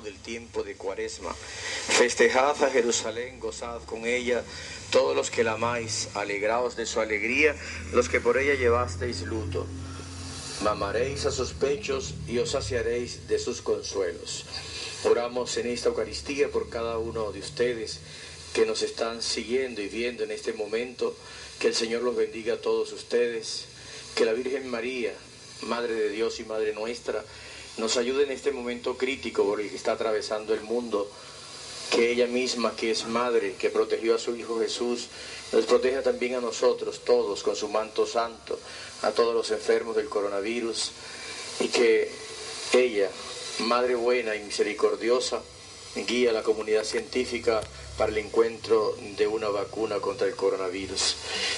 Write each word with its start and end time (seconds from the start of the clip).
del 0.00 0.16
tiempo 0.18 0.62
de 0.62 0.74
Cuaresma. 0.74 1.34
Festejad 1.34 2.62
a 2.64 2.70
Jerusalén, 2.70 3.38
gozad 3.38 3.82
con 3.82 4.06
ella, 4.06 4.42
todos 4.90 5.14
los 5.14 5.30
que 5.30 5.44
la 5.44 5.52
amáis, 5.52 6.08
alegraos 6.14 6.76
de 6.76 6.86
su 6.86 7.00
alegría, 7.00 7.54
los 7.92 8.08
que 8.08 8.20
por 8.20 8.38
ella 8.38 8.54
llevasteis 8.54 9.22
luto. 9.22 9.66
Mamaréis 10.62 11.26
a 11.26 11.32
sus 11.32 11.52
pechos 11.52 12.14
y 12.28 12.38
os 12.38 12.50
saciaréis 12.50 13.26
de 13.26 13.38
sus 13.38 13.62
consuelos. 13.62 14.44
Oramos 15.04 15.56
en 15.56 15.66
esta 15.66 15.88
Eucaristía 15.88 16.48
por 16.48 16.68
cada 16.68 16.98
uno 16.98 17.32
de 17.32 17.40
ustedes 17.40 17.98
que 18.54 18.64
nos 18.66 18.82
están 18.82 19.22
siguiendo 19.22 19.82
y 19.82 19.88
viendo 19.88 20.22
en 20.22 20.30
este 20.30 20.52
momento. 20.52 21.16
Que 21.58 21.68
el 21.68 21.74
Señor 21.74 22.02
los 22.02 22.14
bendiga 22.14 22.54
a 22.54 22.60
todos 22.60 22.92
ustedes. 22.92 23.64
Que 24.14 24.24
la 24.24 24.32
Virgen 24.32 24.68
María, 24.68 25.12
Madre 25.62 25.94
de 25.94 26.10
Dios 26.10 26.38
y 26.38 26.44
Madre 26.44 26.72
nuestra, 26.74 27.24
nos 27.78 27.96
ayude 27.96 28.24
en 28.24 28.32
este 28.32 28.52
momento 28.52 28.96
crítico 28.96 29.44
por 29.44 29.60
el 29.60 29.70
que 29.70 29.76
está 29.76 29.92
atravesando 29.92 30.54
el 30.54 30.62
mundo. 30.62 31.10
Que 31.90 32.10
ella 32.10 32.26
misma, 32.26 32.74
que 32.74 32.90
es 32.90 33.06
Madre, 33.06 33.54
que 33.58 33.68
protegió 33.68 34.14
a 34.14 34.18
su 34.18 34.34
Hijo 34.34 34.58
Jesús, 34.58 35.08
nos 35.52 35.66
proteja 35.66 36.02
también 36.02 36.34
a 36.36 36.40
nosotros 36.40 37.00
todos 37.04 37.42
con 37.42 37.54
su 37.54 37.68
manto 37.68 38.06
santo, 38.06 38.58
a 39.02 39.10
todos 39.10 39.34
los 39.34 39.50
enfermos 39.50 39.96
del 39.96 40.08
coronavirus. 40.08 40.92
Y 41.60 41.68
que 41.68 42.10
ella, 42.72 43.10
Madre 43.58 43.94
buena 43.94 44.34
y 44.34 44.42
misericordiosa, 44.42 45.42
guía 45.94 46.30
a 46.30 46.32
la 46.32 46.42
comunidad 46.42 46.84
científica 46.84 47.60
para 47.98 48.10
el 48.10 48.18
encuentro 48.18 48.96
de 49.16 49.26
una 49.26 49.48
vacuna 49.48 50.00
contra 50.00 50.26
el 50.26 50.34
coronavirus. 50.34 51.16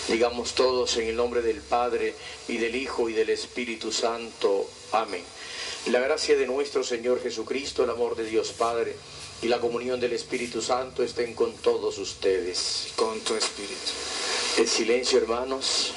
Digamos 0.09 0.55
todos 0.55 0.97
en 0.97 1.09
el 1.09 1.17
nombre 1.17 1.43
del 1.43 1.61
Padre 1.61 2.15
y 2.49 2.57
del 2.57 2.75
Hijo 2.75 3.09
y 3.09 3.13
del 3.13 3.31
Espíritu 3.31 3.93
Santo. 3.93 4.69
Amén. 4.93 5.23
La 5.89 6.01
gracia 6.01 6.35
de 6.35 6.47
nuestro 6.47 6.83
Señor 6.83 7.23
Jesucristo, 7.23 7.85
el 7.85 7.91
amor 7.91 8.17
de 8.17 8.25
Dios 8.25 8.53
Padre 8.53 8.97
y 9.43 9.49
la 9.49 9.61
comunión 9.61 10.01
del 10.01 10.15
Espíritu 10.15 10.63
Santo 10.63 11.03
estén 11.03 11.35
con 11.35 11.53
todos 11.59 11.99
ustedes. 11.99 12.87
Con 12.97 13.21
tu 13.21 13.35
espíritu. 13.35 13.93
En 14.57 14.67
silencio, 14.67 15.19
hermanos, 15.19 15.93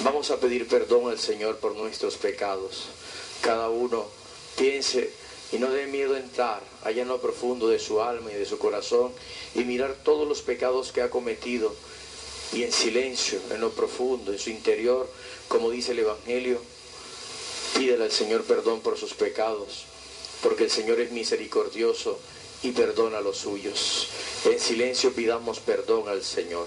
vamos 0.00 0.30
a 0.30 0.36
pedir 0.38 0.68
perdón 0.68 1.10
al 1.10 1.18
Señor 1.18 1.56
por 1.56 1.74
nuestros 1.74 2.18
pecados. 2.18 2.88
Cada 3.40 3.70
uno 3.70 4.04
piense 4.58 5.10
y 5.50 5.56
no 5.56 5.70
dé 5.70 5.86
miedo 5.86 6.14
entrar 6.14 6.60
allá 6.84 7.00
en 7.00 7.08
lo 7.08 7.18
profundo 7.18 7.68
de 7.68 7.78
su 7.78 8.02
alma 8.02 8.30
y 8.30 8.34
de 8.34 8.44
su 8.44 8.58
corazón 8.58 9.12
y 9.54 9.60
mirar 9.60 9.96
todos 10.04 10.28
los 10.28 10.42
pecados 10.42 10.92
que 10.92 11.00
ha 11.00 11.08
cometido 11.08 11.74
y 12.52 12.64
en 12.64 12.72
silencio, 12.72 13.40
en 13.50 13.62
lo 13.62 13.70
profundo, 13.70 14.30
en 14.30 14.38
su 14.38 14.50
interior, 14.50 15.08
como 15.48 15.70
dice 15.70 15.92
el 15.92 16.00
Evangelio, 16.00 16.60
pídele 17.74 18.04
al 18.04 18.12
Señor 18.12 18.44
perdón 18.44 18.80
por 18.80 18.98
sus 18.98 19.14
pecados, 19.14 19.84
porque 20.42 20.64
el 20.64 20.70
Señor 20.70 21.00
es 21.00 21.12
misericordioso 21.12 22.18
y 22.62 22.72
perdona 22.72 23.20
los 23.20 23.38
suyos. 23.38 24.08
En 24.44 24.58
silencio 24.60 25.12
pidamos 25.12 25.60
perdón 25.60 26.08
al 26.08 26.22
Señor. 26.22 26.66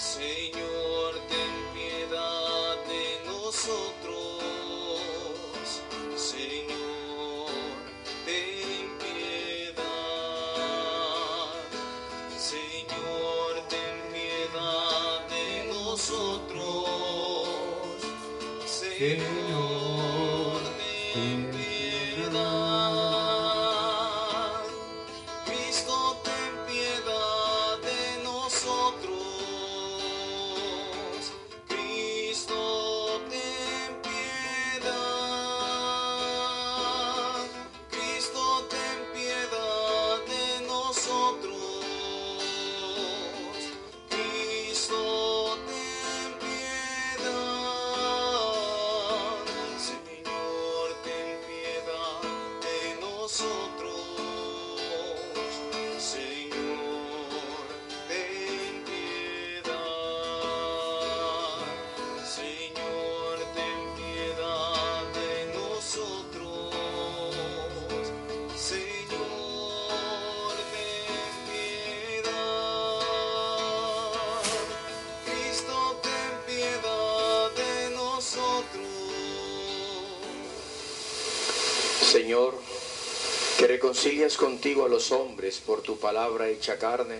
Señor, 0.00 1.12
ten 1.28 1.52
piedad 1.74 2.76
de 2.88 3.20
nosotros. 3.26 4.40
Señor, 6.16 7.50
ten 8.24 8.88
piedad. 8.98 9.84
Señor, 12.34 13.52
ten 13.68 13.96
piedad 14.10 15.28
de 15.28 15.46
nosotros. 15.68 16.88
Señor, 18.64 19.29
Señor, 82.30 82.54
que 83.58 83.66
reconcilias 83.66 84.36
contigo 84.36 84.84
a 84.84 84.88
los 84.88 85.10
hombres 85.10 85.58
por 85.58 85.82
tu 85.82 85.98
palabra 85.98 86.48
hecha 86.48 86.78
carne, 86.78 87.18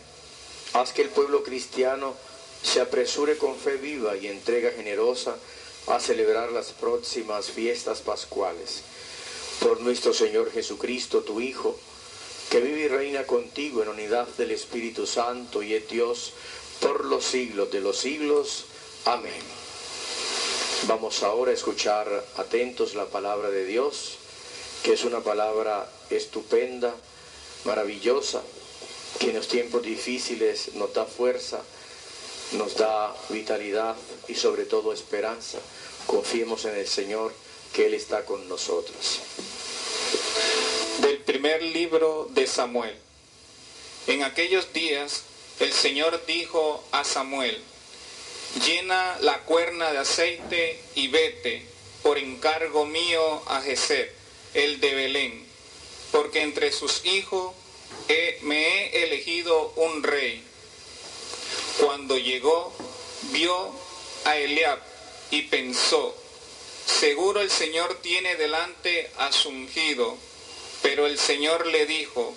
haz 0.72 0.92
que 0.92 1.02
el 1.02 1.08
pueblo 1.08 1.42
cristiano 1.42 2.14
se 2.62 2.80
apresure 2.80 3.36
con 3.36 3.56
fe 3.56 3.76
viva 3.76 4.16
y 4.16 4.28
entrega 4.28 4.70
generosa 4.70 5.34
a 5.88 5.98
celebrar 5.98 6.52
las 6.52 6.70
próximas 6.70 7.50
fiestas 7.50 8.02
pascuales. 8.02 8.82
Por 9.58 9.80
nuestro 9.80 10.14
Señor 10.14 10.52
Jesucristo, 10.52 11.22
tu 11.22 11.40
Hijo, 11.40 11.76
que 12.48 12.60
vive 12.60 12.82
y 12.82 12.88
reina 12.88 13.26
contigo 13.26 13.82
en 13.82 13.88
unidad 13.88 14.28
del 14.38 14.52
Espíritu 14.52 15.08
Santo 15.08 15.60
y 15.64 15.74
es 15.74 15.88
Dios 15.88 16.34
por 16.78 17.04
los 17.04 17.24
siglos 17.24 17.72
de 17.72 17.80
los 17.80 17.98
siglos. 17.98 18.66
Amén. 19.06 19.42
Vamos 20.86 21.24
ahora 21.24 21.50
a 21.50 21.54
escuchar 21.54 22.24
atentos 22.36 22.94
la 22.94 23.06
palabra 23.06 23.50
de 23.50 23.64
Dios, 23.64 24.20
que 24.82 24.92
es 24.94 25.04
una 25.04 25.20
palabra 25.20 25.90
estupenda, 26.10 26.94
maravillosa, 27.64 28.42
que 29.18 29.30
en 29.30 29.36
los 29.36 29.48
tiempos 29.48 29.82
difíciles 29.82 30.74
nos 30.74 30.94
da 30.94 31.04
fuerza, 31.04 31.60
nos 32.52 32.76
da 32.76 33.14
vitalidad 33.28 33.96
y 34.28 34.34
sobre 34.34 34.64
todo 34.64 34.92
esperanza. 34.92 35.58
Confiemos 36.06 36.64
en 36.64 36.76
el 36.76 36.86
Señor 36.86 37.32
que 37.72 37.86
Él 37.86 37.94
está 37.94 38.24
con 38.24 38.48
nosotros. 38.48 39.20
Del 41.02 41.18
primer 41.18 41.62
libro 41.62 42.28
de 42.30 42.46
Samuel. 42.46 42.96
En 44.06 44.22
aquellos 44.22 44.72
días 44.72 45.22
el 45.60 45.72
Señor 45.72 46.24
dijo 46.26 46.82
a 46.90 47.04
Samuel, 47.04 47.62
llena 48.66 49.18
la 49.20 49.40
cuerna 49.40 49.92
de 49.92 49.98
aceite 49.98 50.80
y 50.94 51.08
vete 51.08 51.66
por 52.02 52.18
encargo 52.18 52.86
mío 52.86 53.42
a 53.46 53.60
Jesé, 53.60 54.19
el 54.54 54.80
de 54.80 54.94
Belén, 54.94 55.46
porque 56.12 56.42
entre 56.42 56.72
sus 56.72 57.04
hijos 57.04 57.54
he- 58.08 58.38
me 58.42 58.86
he 58.88 59.04
elegido 59.04 59.72
un 59.76 60.02
rey. 60.02 60.42
Cuando 61.78 62.18
llegó, 62.18 62.72
vio 63.32 63.72
a 64.24 64.36
Eliab 64.36 64.78
y 65.30 65.42
pensó, 65.42 66.14
seguro 66.86 67.40
el 67.40 67.50
Señor 67.50 67.98
tiene 68.02 68.36
delante 68.36 69.10
a 69.18 69.32
su 69.32 69.48
ungido, 69.48 70.16
pero 70.82 71.06
el 71.06 71.18
Señor 71.18 71.66
le 71.66 71.86
dijo, 71.86 72.34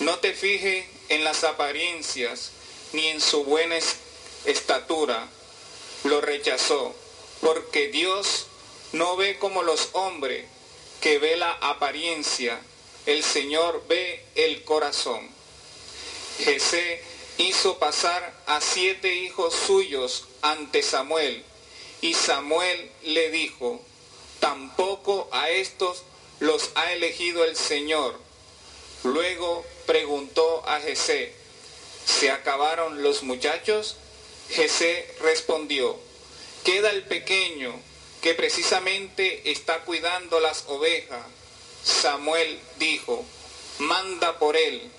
no 0.00 0.18
te 0.18 0.32
fijes 0.34 0.84
en 1.08 1.24
las 1.24 1.44
apariencias 1.44 2.50
ni 2.92 3.06
en 3.08 3.20
su 3.20 3.44
buena 3.44 3.76
es- 3.76 3.96
estatura. 4.44 5.28
Lo 6.04 6.20
rechazó, 6.20 6.94
porque 7.40 7.88
Dios 7.88 8.46
no 8.92 9.16
ve 9.16 9.38
como 9.38 9.62
los 9.62 9.88
hombres, 9.92 10.46
que 11.00 11.18
ve 11.18 11.36
la 11.36 11.52
apariencia. 11.52 12.60
El 13.06 13.22
Señor 13.22 13.84
ve 13.88 14.24
el 14.34 14.64
corazón. 14.64 15.28
Jesé 16.38 17.02
hizo 17.38 17.78
pasar 17.78 18.34
a 18.46 18.60
siete 18.60 19.14
hijos 19.14 19.54
suyos 19.54 20.24
ante 20.42 20.82
Samuel, 20.82 21.44
y 22.00 22.14
Samuel 22.14 22.90
le 23.02 23.30
dijo, 23.30 23.80
tampoco 24.40 25.28
a 25.32 25.50
estos 25.50 26.02
los 26.40 26.70
ha 26.74 26.92
elegido 26.92 27.44
el 27.44 27.56
Señor. 27.56 28.18
Luego 29.04 29.64
preguntó 29.86 30.64
a 30.68 30.80
Jesé, 30.80 31.32
¿se 32.04 32.30
acabaron 32.30 33.02
los 33.02 33.22
muchachos? 33.22 33.96
Jesé 34.50 35.08
respondió, 35.20 35.98
queda 36.64 36.90
el 36.90 37.04
pequeño 37.04 37.74
que 38.22 38.34
precisamente 38.34 39.50
está 39.50 39.80
cuidando 39.80 40.40
las 40.40 40.64
ovejas. 40.66 41.24
Samuel 41.84 42.60
dijo, 42.78 43.24
manda 43.78 44.38
por 44.38 44.56
él, 44.56 44.90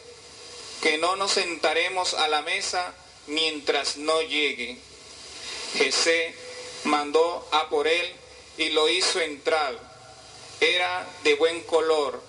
que 0.81 0.97
no 0.97 1.15
nos 1.15 1.31
sentaremos 1.31 2.13
a 2.13 2.27
la 2.27 2.41
mesa 2.41 2.93
mientras 3.27 3.97
no 3.97 4.21
llegue. 4.21 4.77
Jesé 5.77 6.33
mandó 6.85 7.47
a 7.51 7.69
por 7.69 7.87
él 7.87 8.13
y 8.57 8.69
lo 8.69 8.89
hizo 8.89 9.19
entrar. 9.19 9.77
Era 10.61 11.07
de 11.23 11.35
buen 11.35 11.61
color, 11.63 12.21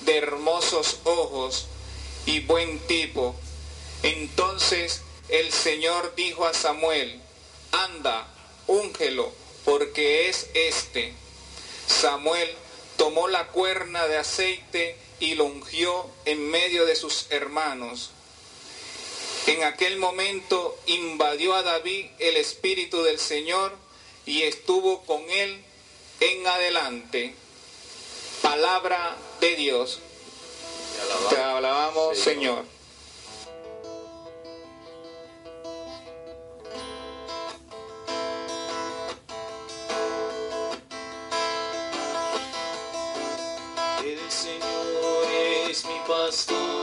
de 0.00 0.18
hermosos 0.18 0.98
ojos 1.04 1.66
y 2.26 2.40
buen 2.40 2.78
tipo. 2.80 3.34
Entonces 4.02 5.02
el 5.28 5.52
Señor 5.52 6.14
dijo 6.16 6.46
a 6.46 6.54
Samuel, 6.54 7.20
anda, 7.72 8.26
úngelo, 8.66 9.32
porque 9.70 10.28
es 10.28 10.48
este. 10.54 11.12
Samuel 11.86 12.50
tomó 12.96 13.28
la 13.28 13.46
cuerna 13.46 14.08
de 14.08 14.18
aceite 14.18 14.96
y 15.20 15.36
lo 15.36 15.44
ungió 15.44 16.10
en 16.24 16.50
medio 16.50 16.86
de 16.86 16.96
sus 16.96 17.28
hermanos. 17.30 18.10
En 19.46 19.62
aquel 19.62 19.96
momento 19.98 20.76
invadió 20.86 21.54
a 21.54 21.62
David 21.62 22.06
el 22.18 22.36
Espíritu 22.36 23.04
del 23.04 23.20
Señor 23.20 23.72
y 24.26 24.42
estuvo 24.42 25.02
con 25.06 25.22
él 25.30 25.62
en 26.18 26.46
adelante. 26.48 27.32
Palabra 28.42 29.16
de 29.40 29.54
Dios. 29.54 30.00
Te 31.28 31.36
alabamos, 31.36 32.18
Señor. 32.18 32.64
Es 46.10 46.46
mi 46.48 46.50
pastor, 46.50 46.79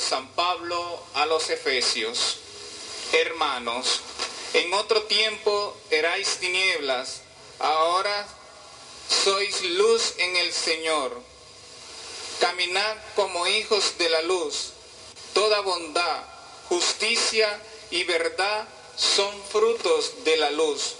San 0.00 0.28
Pablo 0.28 1.02
a 1.14 1.26
los 1.26 1.50
Efesios. 1.50 2.38
Hermanos, 3.12 4.00
en 4.54 4.72
otro 4.74 5.02
tiempo 5.02 5.76
erais 5.90 6.38
tinieblas, 6.38 7.20
ahora 7.58 8.26
sois 9.08 9.62
luz 9.62 10.14
en 10.16 10.36
el 10.36 10.52
Señor. 10.52 11.20
Caminad 12.40 12.96
como 13.14 13.46
hijos 13.46 13.98
de 13.98 14.08
la 14.08 14.22
luz. 14.22 14.72
Toda 15.34 15.60
bondad, 15.60 16.24
justicia 16.68 17.60
y 17.90 18.04
verdad 18.04 18.66
son 18.96 19.32
frutos 19.52 20.24
de 20.24 20.36
la 20.38 20.50
luz, 20.50 20.94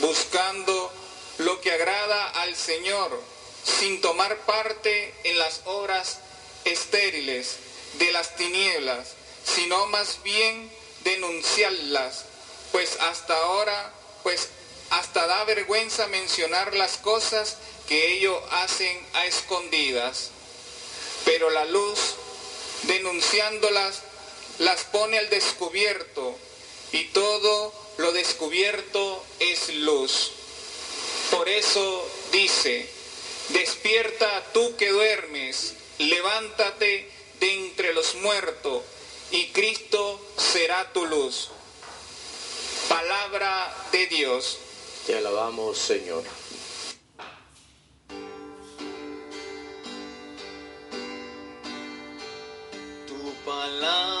buscando 0.00 0.92
lo 1.38 1.60
que 1.60 1.70
agrada 1.70 2.30
al 2.42 2.56
Señor, 2.56 3.20
sin 3.64 4.00
tomar 4.00 4.36
parte 4.40 5.14
en 5.24 5.38
las 5.38 5.60
obras 5.64 6.18
estériles 6.64 7.63
de 7.98 8.12
las 8.12 8.36
tinieblas, 8.36 9.14
sino 9.44 9.86
más 9.86 10.22
bien 10.22 10.70
denunciarlas, 11.04 12.24
pues 12.72 12.98
hasta 13.00 13.36
ahora, 13.36 13.92
pues 14.22 14.48
hasta 14.90 15.26
da 15.26 15.44
vergüenza 15.44 16.06
mencionar 16.08 16.74
las 16.74 16.96
cosas 16.98 17.56
que 17.88 18.12
ellos 18.12 18.38
hacen 18.50 18.98
a 19.14 19.26
escondidas. 19.26 20.30
Pero 21.24 21.50
la 21.50 21.64
luz, 21.64 21.98
denunciándolas, 22.84 24.02
las 24.58 24.84
pone 24.84 25.18
al 25.18 25.30
descubierto 25.30 26.36
y 26.92 27.04
todo 27.06 27.72
lo 27.98 28.12
descubierto 28.12 29.24
es 29.40 29.74
luz. 29.74 30.32
Por 31.30 31.48
eso 31.48 32.08
dice, 32.32 32.88
despierta 33.50 34.44
tú 34.52 34.76
que 34.76 34.90
duermes, 34.90 35.74
levántate 35.98 37.10
de 37.44 37.52
entre 37.52 37.92
los 37.92 38.14
muertos 38.16 38.82
y 39.30 39.48
Cristo 39.48 40.18
será 40.38 40.90
tu 40.94 41.04
luz. 41.04 41.50
Palabra 42.88 43.74
de 43.92 44.06
Dios. 44.06 44.58
Te 45.06 45.18
alabamos, 45.18 45.76
Señor. 45.76 46.22
Tu 53.06 53.34
palabra 53.44 54.13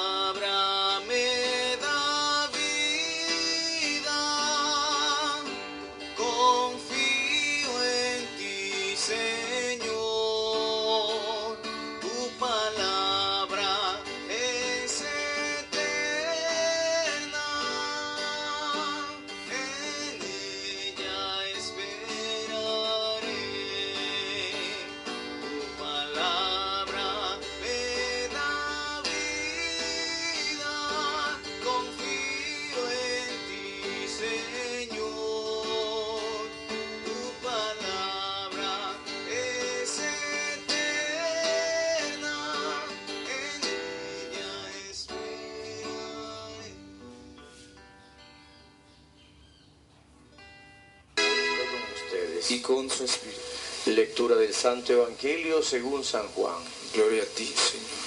Lectura 53.86 54.36
del 54.36 54.54
Santo 54.54 54.94
Evangelio 54.94 55.62
según 55.62 56.04
San 56.04 56.26
Juan. 56.28 56.56
Gloria 56.94 57.22
a 57.22 57.26
ti, 57.26 57.46
Señor. 57.46 58.04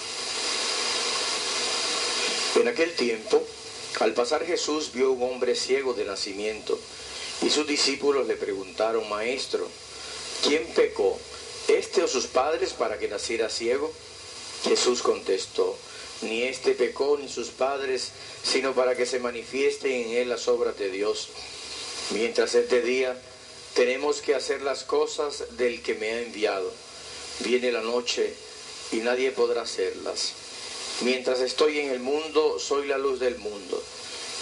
En 2.61 2.67
aquel 2.67 2.95
tiempo, 2.95 3.43
al 3.99 4.13
pasar 4.13 4.43
Jesús 4.43 4.91
vio 4.93 5.11
un 5.11 5.21
hombre 5.21 5.55
ciego 5.55 5.93
de 5.93 6.05
nacimiento, 6.05 6.79
y 7.43 7.51
sus 7.51 7.67
discípulos 7.67 8.25
le 8.27 8.35
preguntaron, 8.35 9.07
Maestro, 9.07 9.67
¿quién 10.43 10.65
pecó, 10.73 11.19
este 11.67 12.01
o 12.01 12.07
sus 12.07 12.25
padres, 12.25 12.73
para 12.73 12.97
que 12.97 13.07
naciera 13.07 13.49
ciego? 13.49 13.93
Jesús 14.63 15.03
contestó, 15.03 15.77
ni 16.21 16.41
este 16.43 16.71
pecó 16.71 17.19
ni 17.21 17.29
sus 17.29 17.49
padres, 17.49 18.11
sino 18.43 18.73
para 18.73 18.95
que 18.95 19.05
se 19.05 19.19
manifiesten 19.19 19.91
en 19.91 20.09
él 20.17 20.29
las 20.29 20.47
obras 20.47 20.77
de 20.79 20.89
Dios. 20.89 21.29
Mientras 22.09 22.55
es 22.55 22.69
de 22.69 22.81
día, 22.81 23.21
tenemos 23.77 24.21
que 24.21 24.33
hacer 24.33 24.63
las 24.63 24.83
cosas 24.83 25.55
del 25.55 25.83
que 25.83 25.93
me 25.93 26.09
ha 26.09 26.21
enviado. 26.23 26.73
Viene 27.41 27.71
la 27.71 27.81
noche 27.81 28.33
y 28.91 28.95
nadie 28.95 29.29
podrá 29.29 29.61
hacerlas. 29.61 30.31
Mientras 31.01 31.41
estoy 31.41 31.77
en 31.81 31.91
el 31.91 31.99
mundo, 31.99 32.57
soy 32.57 32.87
la 32.87 32.97
luz 32.97 33.19
del 33.19 33.37
mundo. 33.37 33.79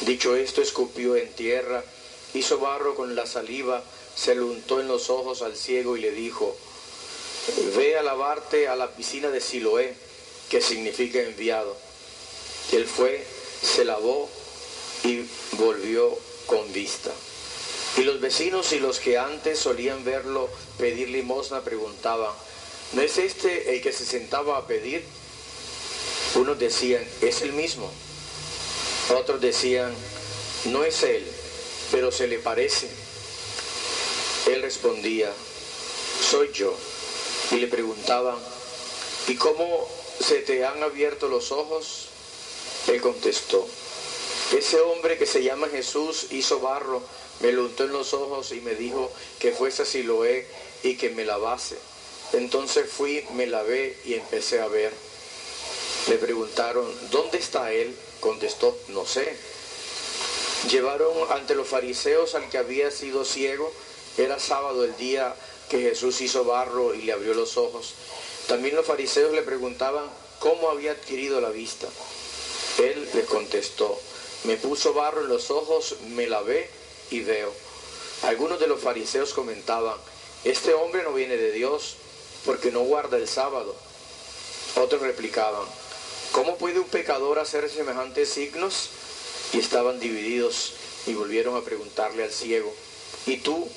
Dicho 0.06 0.38
esto, 0.38 0.62
escupió 0.62 1.18
en 1.18 1.30
tierra, 1.34 1.84
hizo 2.34 2.60
barro 2.60 2.96
con 2.96 3.14
la 3.14 3.26
saliva, 3.26 3.84
se 4.16 4.36
lo 4.36 4.46
untó 4.46 4.80
en 4.80 4.88
los 4.88 5.10
ojos 5.10 5.42
al 5.42 5.58
ciego 5.58 5.98
y 5.98 6.00
le 6.00 6.12
dijo, 6.12 6.56
ve 7.76 7.98
a 7.98 8.04
lavarte 8.04 8.70
a 8.70 8.78
la 8.78 8.90
piscina 8.92 9.32
de 9.32 9.42
Siloé, 9.42 9.96
que 10.50 10.62
significa 10.62 11.20
enviado. 11.20 11.76
Él 12.72 12.86
fue, 12.86 13.22
se 13.62 13.84
lavó 13.84 14.30
y 15.04 15.26
volvió 15.58 16.18
con 16.46 16.72
vista. 16.72 17.12
Y 17.98 18.04
los 18.04 18.20
vecinos 18.20 18.74
y 18.74 18.80
los 18.80 19.00
que 19.00 19.18
antes 19.18 19.60
solían 19.60 20.04
verlo 20.04 20.50
pedir 20.78 21.10
limosna 21.10 21.62
preguntaban, 21.62 22.32
¿no 22.94 23.02
es 23.02 23.18
este 23.18 23.74
el 23.74 23.82
que 23.82 23.94
se 23.94 24.06
sentaba 24.06 24.58
a 24.58 24.68
pedir? 24.68 25.04
Unos 26.36 26.60
decían, 26.60 27.06
es 27.22 27.42
el 27.42 27.54
mismo. 27.54 27.90
Otros 29.18 29.40
decían, 29.40 29.94
no 30.66 30.84
es 30.84 31.04
él, 31.04 31.26
pero 31.92 32.12
se 32.12 32.28
le 32.28 32.40
parece. 32.40 32.90
Él 34.48 34.62
respondía, 34.62 35.32
soy 36.30 36.52
yo. 36.54 36.76
Y 37.52 37.56
le 37.56 37.68
preguntaban, 37.68 38.36
¿y 39.28 39.36
cómo 39.36 39.88
se 40.20 40.40
te 40.40 40.66
han 40.66 40.84
abierto 40.84 41.30
los 41.30 41.52
ojos? 41.52 42.08
Él 42.88 43.00
contestó, 43.00 43.68
ese 44.66 44.82
hombre 44.82 45.16
que 45.20 45.28
se 45.28 45.44
llama 45.44 45.68
Jesús 45.70 46.32
hizo 46.32 46.60
barro, 46.60 47.00
me 47.42 47.52
lo 47.52 47.66
untó 47.66 47.84
en 47.84 47.92
los 47.92 48.16
ojos 48.16 48.52
y 48.52 48.62
me 48.62 48.74
dijo 48.74 49.12
que 49.38 49.52
fuese 49.52 49.84
a 49.84 49.86
Siloé 49.86 50.48
y 50.82 50.98
que 50.98 51.12
me 51.12 51.24
lavase. 51.24 51.78
Entonces 52.34 52.90
fui, 52.90 53.24
me 53.34 53.46
lavé 53.46 53.96
y 54.06 54.16
empecé 54.16 54.62
a 54.62 54.68
ver. 54.68 54.92
Le 56.08 56.18
preguntaron, 56.18 56.92
¿dónde 57.12 57.38
está 57.38 57.72
él? 57.74 57.96
Contestó, 58.20 58.76
no 58.88 59.06
sé. 59.06 59.38
Llevaron 60.72 61.14
ante 61.30 61.54
los 61.54 61.68
fariseos 61.68 62.34
al 62.34 62.50
que 62.50 62.58
había 62.58 62.90
sido 62.90 63.24
ciego. 63.24 63.72
Era 64.18 64.40
sábado 64.40 64.84
el 64.84 64.98
día 64.98 65.36
que 65.70 65.80
Jesús 65.80 66.22
hizo 66.22 66.44
barro 66.44 66.96
y 66.96 67.04
le 67.04 67.14
abrió 67.14 67.36
los 67.36 67.58
ojos. 67.58 67.94
También 68.48 68.76
los 68.76 68.88
fariseos 68.88 69.32
le 69.32 69.44
preguntaban 69.44 70.10
cómo 70.40 70.72
había 70.72 70.94
adquirido 70.94 71.40
la 71.40 71.50
vista. 71.50 71.88
Él 72.80 73.08
les 73.14 73.26
contestó, 73.26 74.00
me 74.46 74.58
puso 74.58 74.94
barro 74.94 75.22
en 75.22 75.30
los 75.30 75.52
ojos, 75.52 75.96
me 76.10 76.28
lavé 76.28 76.70
y 77.12 77.22
veo. 77.22 77.52
Algunos 78.24 78.60
de 78.60 78.68
los 78.68 78.80
fariseos 78.80 79.34
comentaban, 79.34 79.98
este 80.44 80.74
hombre 80.74 81.04
no 81.04 81.14
viene 81.14 81.38
de 81.38 81.52
Dios 81.52 81.96
porque 82.46 82.72
no 82.72 82.82
guarda 82.82 83.18
el 83.18 83.28
sábado. 83.28 83.76
Otros 84.76 85.02
replicaban, 85.02 85.66
¿cómo 86.32 86.58
puede 86.58 86.80
un 86.80 86.88
pecador 86.88 87.40
hacer 87.40 87.70
semejantes 87.70 88.30
signos? 88.30 88.90
Y 89.54 89.60
estaban 89.60 90.00
divididos 90.00 90.74
y 91.08 91.14
volvieron 91.14 91.56
a 91.56 91.62
preguntarle 91.62 92.24
al 92.24 92.32
ciego, 92.32 92.74
¿y 93.26 93.38
tú 93.38 93.68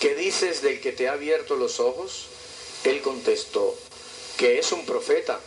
qué 0.00 0.14
dices 0.14 0.62
del 0.62 0.80
que 0.80 0.92
te 0.92 1.08
ha 1.08 1.12
abierto 1.12 1.56
los 1.56 1.80
ojos? 1.80 2.26
Él 2.84 3.00
contestó, 3.02 3.74
que 4.36 4.58
es 4.58 4.72
un 4.72 4.84
profeta. 4.84 5.40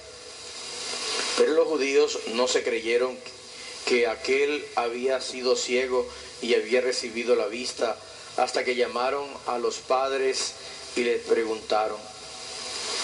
Pero 1.38 1.54
los 1.54 1.68
judíos 1.68 2.20
no 2.34 2.48
se 2.48 2.64
creyeron 2.64 3.18
que 3.86 4.08
aquel 4.08 4.66
había 4.76 5.22
sido 5.22 5.56
ciego 5.56 6.08
y 6.42 6.56
había 6.56 6.82
recibido 6.82 7.36
la 7.36 7.48
vista 7.48 7.98
hasta 8.38 8.64
que 8.64 8.76
llamaron 8.76 9.28
a 9.48 9.58
los 9.58 9.78
padres 9.78 10.54
y 10.96 11.04
les 11.04 11.22
preguntaron, 11.24 11.98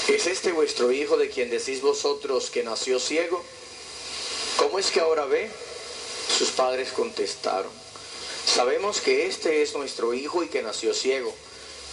¿es 0.07 0.27
este 0.27 0.51
vuestro 0.51 0.91
hijo 0.91 1.17
de 1.17 1.29
quien 1.29 1.49
decís 1.49 1.81
vosotros 1.81 2.49
que 2.49 2.63
nació 2.63 2.99
ciego? 2.99 3.43
¿Cómo 4.57 4.79
es 4.79 4.91
que 4.91 4.99
ahora 4.99 5.25
ve? 5.25 5.49
Sus 6.37 6.49
padres 6.49 6.91
contestaron, 6.91 7.71
sabemos 8.45 9.01
que 9.01 9.27
este 9.27 9.61
es 9.61 9.73
nuestro 9.75 10.13
hijo 10.13 10.43
y 10.43 10.49
que 10.49 10.61
nació 10.61 10.93
ciego, 10.93 11.33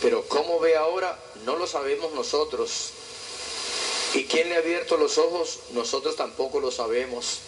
pero 0.02 0.26
cómo 0.28 0.58
ve 0.60 0.76
ahora 0.76 1.18
no 1.44 1.56
lo 1.56 1.66
sabemos 1.66 2.12
nosotros, 2.12 2.92
¿Y 4.14 4.26
quién 4.26 4.48
le 4.48 4.54
ha 4.54 4.58
abierto 4.58 4.96
los 4.96 5.18
ojos? 5.18 5.58
Nosotros 5.72 6.14
tampoco 6.14 6.60
lo 6.60 6.70
sabemos. 6.70 7.40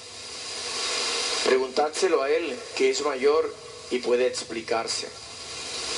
Preguntádselo 1.47 2.23
a 2.23 2.31
él, 2.31 2.59
que 2.77 2.91
es 2.91 3.03
mayor 3.03 3.55
y 3.93 4.01
puede 4.01 4.27
explicarse. 4.27 5.07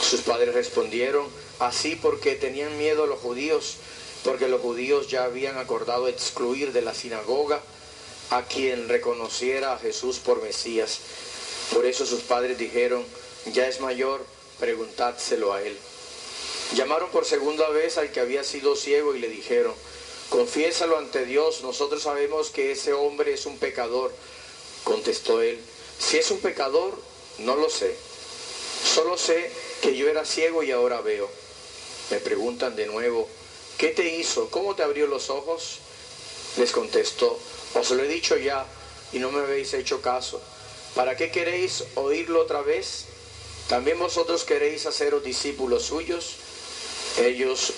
Sus 0.02 0.20
padres 0.20 0.54
respondieron, 0.54 1.26
así 1.58 1.96
porque 1.96 2.34
tenían 2.34 2.76
miedo 2.76 3.04
a 3.04 3.06
los 3.06 3.18
judíos, 3.18 3.76
porque 4.24 4.46
los 4.46 4.60
judíos 4.60 5.08
ya 5.08 5.24
habían 5.24 5.56
acordado 5.56 6.06
excluir 6.06 6.72
de 6.72 6.82
la 6.82 6.92
sinagoga 6.92 7.62
a 8.28 8.42
quien 8.42 8.90
reconociera 8.90 9.72
a 9.72 9.78
Jesús 9.78 10.18
por 10.18 10.42
Mesías. 10.42 10.98
Por 11.72 11.86
eso 11.86 12.04
sus 12.04 12.20
padres 12.20 12.58
dijeron, 12.58 13.02
ya 13.46 13.66
es 13.66 13.80
mayor, 13.80 14.22
preguntádselo 14.60 15.54
a 15.54 15.62
él. 15.62 15.78
Llamaron 16.74 17.10
por 17.10 17.24
segunda 17.24 17.70
vez 17.70 17.96
al 17.96 18.12
que 18.12 18.20
había 18.20 18.44
sido 18.44 18.76
ciego 18.76 19.14
y 19.14 19.18
le 19.18 19.28
dijeron, 19.28 19.72
confiésalo 20.28 20.98
ante 20.98 21.24
Dios, 21.24 21.62
nosotros 21.62 22.02
sabemos 22.02 22.50
que 22.50 22.72
ese 22.72 22.92
hombre 22.92 23.32
es 23.32 23.46
un 23.46 23.56
pecador. 23.56 24.12
Contestó 24.84 25.42
él, 25.42 25.60
si 25.98 26.16
es 26.16 26.30
un 26.30 26.38
pecador, 26.38 26.98
no 27.38 27.56
lo 27.56 27.68
sé. 27.68 27.94
Solo 28.84 29.18
sé 29.18 29.50
que 29.82 29.96
yo 29.96 30.08
era 30.08 30.24
ciego 30.24 30.62
y 30.62 30.70
ahora 30.70 31.00
veo. 31.00 31.28
Me 32.10 32.18
preguntan 32.18 32.76
de 32.76 32.86
nuevo, 32.86 33.28
¿qué 33.76 33.88
te 33.88 34.16
hizo? 34.16 34.50
¿Cómo 34.50 34.74
te 34.74 34.82
abrió 34.82 35.06
los 35.06 35.30
ojos? 35.30 35.78
Les 36.56 36.72
contestó, 36.72 37.38
os 37.74 37.90
lo 37.90 38.02
he 38.02 38.08
dicho 38.08 38.36
ya 38.36 38.66
y 39.12 39.18
no 39.18 39.30
me 39.30 39.40
habéis 39.40 39.74
hecho 39.74 40.00
caso. 40.00 40.40
¿Para 40.94 41.16
qué 41.16 41.30
queréis 41.30 41.84
oírlo 41.94 42.40
otra 42.40 42.62
vez? 42.62 43.04
¿También 43.68 43.98
vosotros 43.98 44.44
queréis 44.44 44.86
haceros 44.86 45.22
discípulos 45.22 45.84
suyos? 45.84 46.36
Ellos 47.18 47.72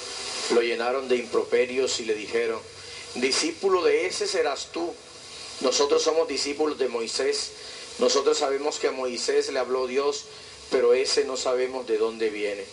lo 0.54 0.62
llenaron 0.62 1.08
de 1.08 1.16
improperios 1.16 2.00
y 2.00 2.04
le 2.04 2.14
dijeron, 2.14 2.60
discípulo 3.16 3.82
de 3.82 4.06
ese 4.06 4.26
serás 4.26 4.68
tú. 4.72 4.94
Nosotros 5.60 6.02
somos 6.02 6.26
discípulos 6.28 6.78
de 6.78 6.88
Moisés. 6.88 7.50
Nosotros 7.98 8.38
sabemos 8.38 8.78
que 8.78 8.88
a 8.88 8.92
Moisés 8.92 9.50
le 9.52 9.58
habló 9.58 9.86
Dios, 9.86 10.24
pero 10.70 10.94
ese 10.94 11.24
no 11.24 11.36
sabemos 11.36 11.86
de 11.86 11.98
dónde 11.98 12.30
viene. 12.30 12.64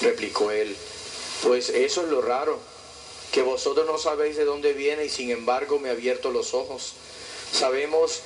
Replicó 0.00 0.50
él, 0.50 0.74
pues 1.42 1.68
eso 1.68 2.02
es 2.02 2.08
lo 2.08 2.22
raro, 2.22 2.58
que 3.32 3.42
vosotros 3.42 3.86
no 3.86 3.98
sabéis 3.98 4.36
de 4.36 4.44
dónde 4.44 4.72
viene 4.72 5.04
y 5.04 5.08
sin 5.08 5.30
embargo 5.30 5.78
me 5.78 5.90
ha 5.90 5.92
abierto 5.92 6.30
los 6.30 6.54
ojos. 6.54 6.94
Sabemos 7.52 8.20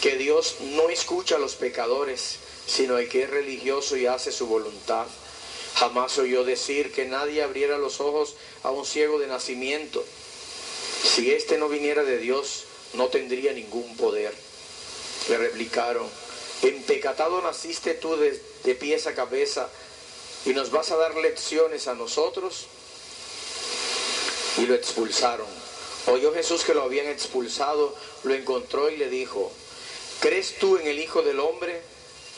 que 0.00 0.16
Dios 0.16 0.56
no 0.60 0.88
escucha 0.88 1.36
a 1.36 1.38
los 1.38 1.54
pecadores, 1.54 2.38
sino 2.66 2.96
al 2.96 3.08
que 3.08 3.24
es 3.24 3.30
religioso 3.30 3.96
y 3.96 4.06
hace 4.06 4.32
su 4.32 4.46
voluntad. 4.46 5.06
Jamás 5.74 6.18
oyó 6.18 6.44
decir 6.44 6.92
que 6.92 7.04
nadie 7.04 7.42
abriera 7.42 7.78
los 7.78 8.00
ojos 8.00 8.34
a 8.62 8.70
un 8.70 8.86
ciego 8.86 9.18
de 9.18 9.26
nacimiento. 9.26 10.04
Si 11.02 11.32
éste 11.32 11.58
no 11.58 11.68
viniera 11.68 12.04
de 12.04 12.18
Dios, 12.18 12.64
no 12.94 13.08
tendría 13.08 13.52
ningún 13.52 13.96
poder. 13.96 14.34
Le 15.28 15.38
replicaron, 15.38 16.08
empecatado 16.62 17.40
naciste 17.42 17.94
tú 17.94 18.16
de, 18.16 18.40
de 18.64 18.74
pies 18.74 19.06
a 19.06 19.14
cabeza 19.14 19.68
y 20.44 20.50
nos 20.50 20.70
vas 20.70 20.90
a 20.90 20.96
dar 20.96 21.14
lecciones 21.16 21.88
a 21.88 21.94
nosotros. 21.94 22.66
Y 24.58 24.66
lo 24.66 24.74
expulsaron. 24.74 25.46
Oyó 26.06 26.32
Jesús 26.34 26.64
que 26.64 26.74
lo 26.74 26.82
habían 26.82 27.08
expulsado, 27.08 27.94
lo 28.24 28.34
encontró 28.34 28.90
y 28.90 28.96
le 28.96 29.08
dijo, 29.08 29.50
¿crees 30.20 30.58
tú 30.58 30.76
en 30.76 30.86
el 30.86 30.98
Hijo 30.98 31.22
del 31.22 31.40
Hombre? 31.40 31.80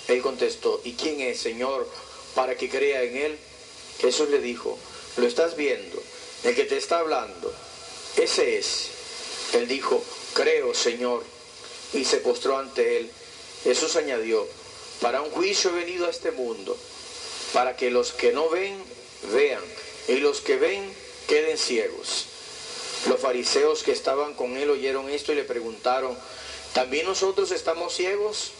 Él 0.08 0.22
contestó, 0.22 0.80
¿y 0.84 0.92
quién 0.92 1.20
es, 1.20 1.40
Señor, 1.40 1.88
para 2.34 2.56
que 2.56 2.70
crea 2.70 3.02
en 3.02 3.16
Él? 3.16 3.38
Jesús 3.98 4.28
le 4.28 4.38
dijo, 4.38 4.78
¿lo 5.16 5.26
estás 5.26 5.56
viendo? 5.56 6.00
El 6.44 6.54
que 6.54 6.64
te 6.64 6.76
está 6.76 7.00
hablando, 7.00 7.52
ese 8.16 8.58
es. 8.58 8.90
Él 9.52 9.66
dijo, 9.66 10.02
creo, 10.36 10.74
Señor, 10.74 11.24
y 11.94 12.04
se 12.04 12.18
postró 12.18 12.58
ante 12.58 12.98
Él. 12.98 13.10
Jesús 13.64 13.96
añadió, 13.96 14.46
para 15.00 15.22
un 15.22 15.30
juicio 15.30 15.70
he 15.70 15.84
venido 15.84 16.06
a 16.06 16.10
este 16.10 16.30
mundo, 16.30 16.76
para 17.54 17.74
que 17.74 17.90
los 17.90 18.12
que 18.12 18.32
no 18.32 18.50
ven, 18.50 18.76
vean, 19.32 19.62
y 20.08 20.16
los 20.16 20.42
que 20.42 20.56
ven, 20.56 20.94
queden 21.26 21.56
ciegos. 21.56 22.26
Los 23.08 23.18
fariseos 23.18 23.82
que 23.82 23.92
estaban 23.92 24.34
con 24.34 24.58
él 24.58 24.68
oyeron 24.68 25.08
esto 25.08 25.32
y 25.32 25.36
le 25.36 25.44
preguntaron, 25.44 26.16
¿también 26.74 27.06
nosotros 27.06 27.50
estamos 27.50 27.94
ciegos? 27.94 28.50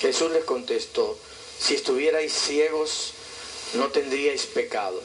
Jesús 0.00 0.30
les 0.30 0.44
contestó, 0.44 1.18
si 1.60 1.74
estuvierais 1.74 2.32
ciegos, 2.32 3.12
no 3.74 3.88
tendríais 3.88 4.46
pecado. 4.46 5.02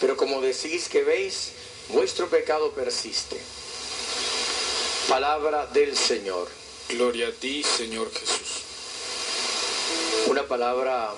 Pero 0.00 0.16
como 0.16 0.40
decís 0.40 0.88
que 0.88 1.04
veis, 1.04 1.52
vuestro 1.90 2.28
pecado 2.28 2.72
persiste. 2.72 3.38
Palabra 5.10 5.66
del 5.66 5.96
Señor. 5.96 6.46
Gloria 6.88 7.26
a 7.26 7.32
ti, 7.32 7.64
Señor 7.64 8.12
Jesús. 8.12 8.62
Una 10.28 10.46
palabra 10.46 11.12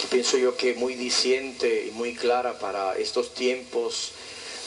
que 0.00 0.06
pienso 0.06 0.38
yo 0.38 0.56
que 0.56 0.72
muy 0.72 0.94
diciente 0.94 1.84
y 1.86 1.90
muy 1.90 2.14
clara 2.14 2.58
para 2.58 2.96
estos 2.96 3.34
tiempos 3.34 4.12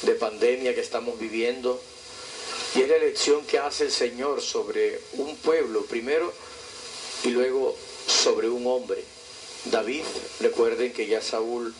de 0.03 0.13
pandemia 0.13 0.75
que 0.75 0.81
estamos 0.81 1.17
viviendo. 1.17 1.81
Y 2.75 2.81
es 2.81 2.89
la 2.89 2.97
elección 2.97 3.43
que 3.47 3.57
hace 3.57 3.85
el 3.85 3.91
Señor 3.91 4.39
sobre 4.39 5.01
un 5.13 5.35
pueblo 5.37 5.85
primero 5.85 6.31
y 7.23 7.29
luego 7.29 7.75
sobre 8.05 8.49
un 8.49 8.67
hombre. 8.67 9.03
David, 9.65 10.03
recuerden 10.41 10.93
que 10.93 11.07
ya 11.07 11.23
Saúl, 11.23 11.73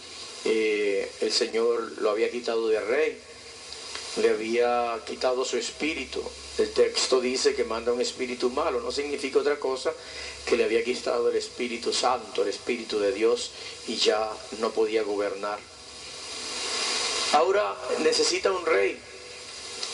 eh, 0.44 1.08
el 1.22 1.32
Señor 1.32 2.02
lo 2.02 2.10
había 2.10 2.32
quitado 2.32 2.68
de 2.68 2.82
rey, 2.82 3.16
le 4.24 4.30
había 4.30 5.00
quitado 5.06 5.46
su 5.46 5.56
espíritu. 5.58 6.24
El 6.60 6.72
texto 6.72 7.22
dice 7.22 7.56
que 7.56 7.64
manda 7.64 7.94
un 7.94 8.02
espíritu 8.02 8.50
malo, 8.50 8.82
no 8.82 8.92
significa 8.92 9.40
otra 9.40 9.58
cosa 9.58 9.94
que 10.46 10.58
le 10.58 10.66
había 10.66 10.84
quitado 10.84 11.30
el 11.30 11.38
Espíritu 11.38 11.94
Santo, 11.94 12.44
el 12.44 12.50
Espíritu 12.50 13.00
de 13.00 13.14
Dios, 13.14 13.52
y 13.88 13.96
ya 13.96 14.30
no 14.60 14.72
podía 14.72 15.04
gobernar. 15.04 15.60
Ahora 17.34 17.78
necesita 18.00 18.52
un 18.52 18.66
rey 18.66 19.00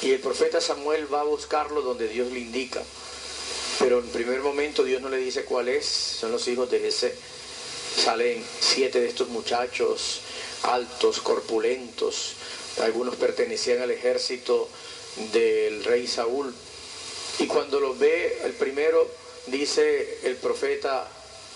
y 0.01 0.12
el 0.12 0.19
profeta 0.19 0.60
Samuel 0.60 1.13
va 1.13 1.21
a 1.21 1.25
buscarlo 1.25 1.82
donde 1.82 2.08
Dios 2.08 2.32
le 2.32 2.39
indica. 2.39 2.82
Pero 3.80 3.99
en 3.99 4.08
primer 4.08 4.41
momento 4.41 4.84
Dios 4.84 5.01
no 5.01 5.10
le 5.10 5.17
dice 5.17 5.43
cuál 5.43 5.67
es, 5.67 5.86
son 5.86 6.32
los 6.32 6.47
hijos 6.47 6.71
de 6.71 6.88
ese. 6.88 7.13
Salen 8.04 8.43
siete 8.60 8.99
de 8.99 9.08
estos 9.08 9.30
muchachos 9.30 10.21
altos, 10.63 11.19
corpulentos, 11.19 12.34
algunos 12.82 13.15
pertenecían 13.15 13.82
al 13.82 13.91
ejército 13.91 14.67
del 15.34 15.84
rey 15.84 16.08
Saúl. 16.08 16.54
Y 17.39 17.47
cuando 17.47 17.80
los 17.80 17.97
ve, 17.99 18.41
el 18.43 18.54
primero 18.54 19.10
dice 19.47 20.19
el 20.23 20.36
profeta, 20.38 21.10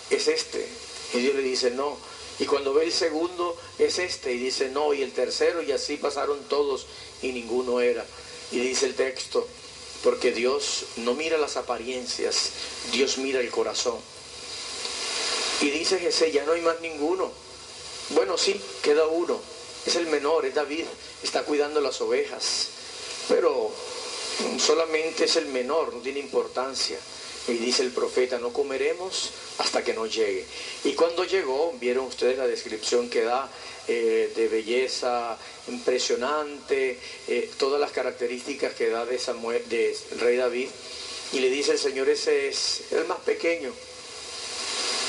es 0.10 0.28
este. 0.28 0.68
Y 1.14 1.20
Dios 1.20 1.36
le 1.36 1.42
dice, 1.42 1.72
no. 1.72 1.98
Y 2.40 2.46
cuando 2.46 2.74
ve 2.74 2.86
el 2.86 2.92
segundo, 2.92 3.58
es 3.78 4.00
este. 4.00 4.34
Y 4.34 4.38
dice, 4.38 4.70
no. 4.70 4.94
Y 4.94 5.02
el 5.02 5.12
tercero, 5.12 5.62
y 5.62 5.72
así 5.72 5.98
pasaron 5.98 6.40
todos, 6.50 6.88
y 7.22 7.32
ninguno 7.32 7.82
era. 7.82 8.06
Y 8.52 8.60
dice 8.60 8.88
el 8.88 8.96
texto, 8.96 9.48
porque 10.04 10.32
Dios 10.32 10.86
no 10.98 11.14
mira 11.14 11.38
las 11.38 11.58
apariencias, 11.58 12.52
Dios 12.92 13.18
mira 13.18 13.40
el 13.40 13.50
corazón. 13.50 13.98
Y 15.62 15.70
dice 15.72 16.00
Jesús, 16.00 16.32
ya 16.32 16.46
no 16.46 16.54
hay 16.54 16.62
más 16.62 16.80
ninguno. 16.82 17.32
Bueno, 18.12 18.38
sí, 18.38 18.60
queda 18.82 19.06
uno. 19.08 19.40
Es 19.86 19.96
el 19.96 20.08
menor, 20.08 20.46
es 20.46 20.56
David, 20.56 20.86
está 21.24 21.44
cuidando 21.44 21.82
las 21.82 22.00
ovejas. 22.02 22.70
Pero 23.30 23.72
solamente 24.58 25.26
es 25.26 25.36
el 25.38 25.46
menor, 25.46 25.94
no 25.94 26.02
tiene 26.02 26.20
importancia. 26.20 26.98
Y 27.48 27.54
dice 27.54 27.84
el 27.84 27.92
profeta, 27.92 28.38
no 28.38 28.52
comeremos 28.52 29.32
hasta 29.58 29.84
que 29.84 29.94
no 29.94 30.06
llegue. 30.06 30.46
Y 30.84 30.94
cuando 30.94 31.24
llegó, 31.24 31.74
vieron 31.80 32.06
ustedes 32.06 32.38
la 32.38 32.46
descripción 32.46 33.10
que 33.10 33.24
da 33.24 33.50
eh, 33.88 34.32
de 34.36 34.48
belleza 34.48 35.38
impresionante, 35.68 37.00
eh, 37.28 37.50
todas 37.58 37.80
las 37.80 37.92
características 37.92 38.74
que 38.74 38.90
da 38.90 39.06
de 39.06 39.18
Samuel, 39.18 39.68
de 39.70 39.98
rey 40.20 40.38
David. 40.38 40.70
Y 41.34 41.40
le 41.40 41.50
dice 41.50 41.72
el 41.72 41.80
Señor, 41.80 42.10
ese 42.10 42.50
es 42.50 42.84
el 42.92 43.06
más 43.06 43.20
pequeño. 43.20 43.72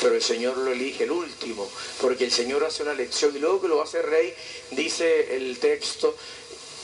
Pero 0.01 0.15
el 0.15 0.23
Señor 0.23 0.57
lo 0.57 0.73
elige, 0.73 1.05
el 1.05 1.11
último, 1.11 1.71
porque 2.01 2.25
el 2.25 2.33
Señor 2.33 2.65
hace 2.65 2.83
una 2.83 2.95
lección. 2.95 3.37
Y 3.37 3.39
luego 3.39 3.61
que 3.61 3.69
lo 3.69 3.83
hace 3.83 4.01
rey, 4.01 4.35
dice 4.71 5.37
el 5.37 5.59
texto 5.59 6.17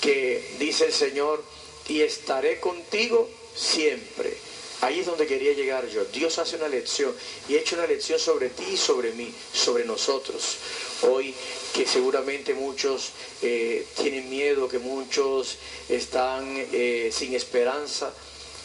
que 0.01 0.57
dice 0.59 0.87
el 0.87 0.93
Señor, 0.93 1.43
y 1.89 2.03
estaré 2.03 2.61
contigo 2.61 3.29
siempre. 3.55 4.37
Ahí 4.83 5.01
es 5.01 5.07
donde 5.07 5.27
quería 5.27 5.53
llegar 5.55 5.89
yo. 5.89 6.05
Dios 6.07 6.39
hace 6.39 6.57
una 6.57 6.69
lección 6.69 7.15
y 7.49 7.57
ha 7.57 7.61
hecho 7.61 7.77
una 7.77 7.87
lección 7.87 8.19
sobre 8.19 8.51
ti 8.51 8.65
y 8.75 8.77
sobre 8.77 9.13
mí, 9.13 9.33
sobre 9.53 9.85
nosotros. 9.85 10.57
Hoy 11.03 11.35
que 11.73 11.87
seguramente 11.87 12.53
muchos 12.53 13.13
eh, 13.43 13.87
tienen 13.97 14.29
miedo, 14.29 14.69
que 14.69 14.79
muchos 14.79 15.57
están 15.89 16.45
eh, 16.73 17.11
sin 17.13 17.35
esperanza, 17.35 18.13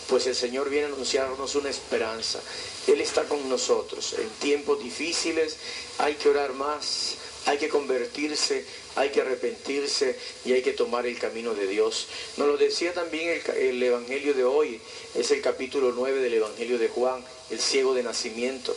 pues 0.09 0.27
el 0.27 0.35
Señor 0.35 0.69
viene 0.69 0.87
a 0.87 0.89
anunciarnos 0.89 1.55
una 1.55 1.69
esperanza. 1.69 2.41
Él 2.87 2.99
está 2.99 3.23
con 3.23 3.47
nosotros. 3.47 4.15
En 4.19 4.29
tiempos 4.41 4.83
difíciles 4.83 5.55
hay 5.97 6.15
que 6.15 6.27
orar 6.27 6.53
más, 6.53 7.15
hay 7.45 7.57
que 7.57 7.69
convertirse, 7.69 8.65
hay 8.95 9.09
que 9.09 9.21
arrepentirse 9.21 10.17
y 10.45 10.53
hay 10.53 10.61
que 10.61 10.73
tomar 10.73 11.05
el 11.05 11.17
camino 11.17 11.53
de 11.53 11.67
Dios. 11.67 12.07
Nos 12.37 12.47
lo 12.47 12.57
decía 12.57 12.93
también 12.93 13.41
el, 13.55 13.81
Evangelio 13.81 14.33
de 14.33 14.43
hoy, 14.43 14.79
es 15.15 15.31
el 15.31 15.41
capítulo 15.41 15.91
9 15.93 16.19
del 16.21 16.33
Evangelio 16.35 16.77
de 16.77 16.89
Juan, 16.89 17.23
el 17.49 17.59
ciego 17.59 17.93
de 17.93 18.03
nacimiento. 18.03 18.75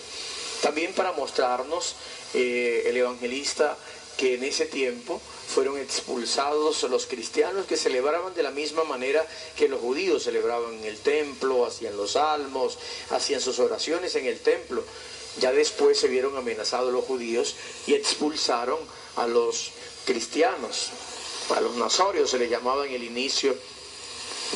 También 0.63 0.93
para 0.93 1.13
mostrarnos 1.13 1.97
eh, 2.33 2.85
el 2.87 2.97
evangelista 2.97 3.77
que 4.17 4.35
en 4.35 4.45
ese 4.45 4.67
tiempo 4.67 5.21
fueron 5.47 5.79
expulsados 5.79 6.83
los 6.85 7.07
cristianos 7.07 7.67
que 7.67 7.77
celebraban 7.77 8.35
de 8.35 8.43
la 8.43 8.51
misma 8.51 8.85
manera 8.85 9.27
que 9.57 9.69
los 9.69 9.81
judíos 9.81 10.23
celebraban 10.23 10.75
en 10.75 10.85
el 10.85 10.99
templo, 10.99 11.67
hacían 11.67 11.97
los 11.97 12.13
salmos, 12.13 12.79
hacían 13.11 13.41
sus 13.41 13.59
oraciones 13.59 14.15
en 14.15 14.27
el 14.27 14.39
templo. 14.41 14.85
Ya 15.41 15.53
después 15.53 15.99
se 15.99 16.09
vieron 16.09 16.37
amenazados 16.37 16.93
los 16.93 17.05
judíos 17.05 17.57
y 17.87 17.95
expulsaron 17.95 18.79
a 19.17 19.27
los 19.27 19.73
cristianos, 20.05 20.91
a 21.55 21.61
los 21.61 21.77
nazorios 21.77 22.31
se 22.31 22.39
le 22.39 22.49
llamaba 22.49 22.87
en 22.87 22.93
el 22.95 23.05
inicio 23.05 23.57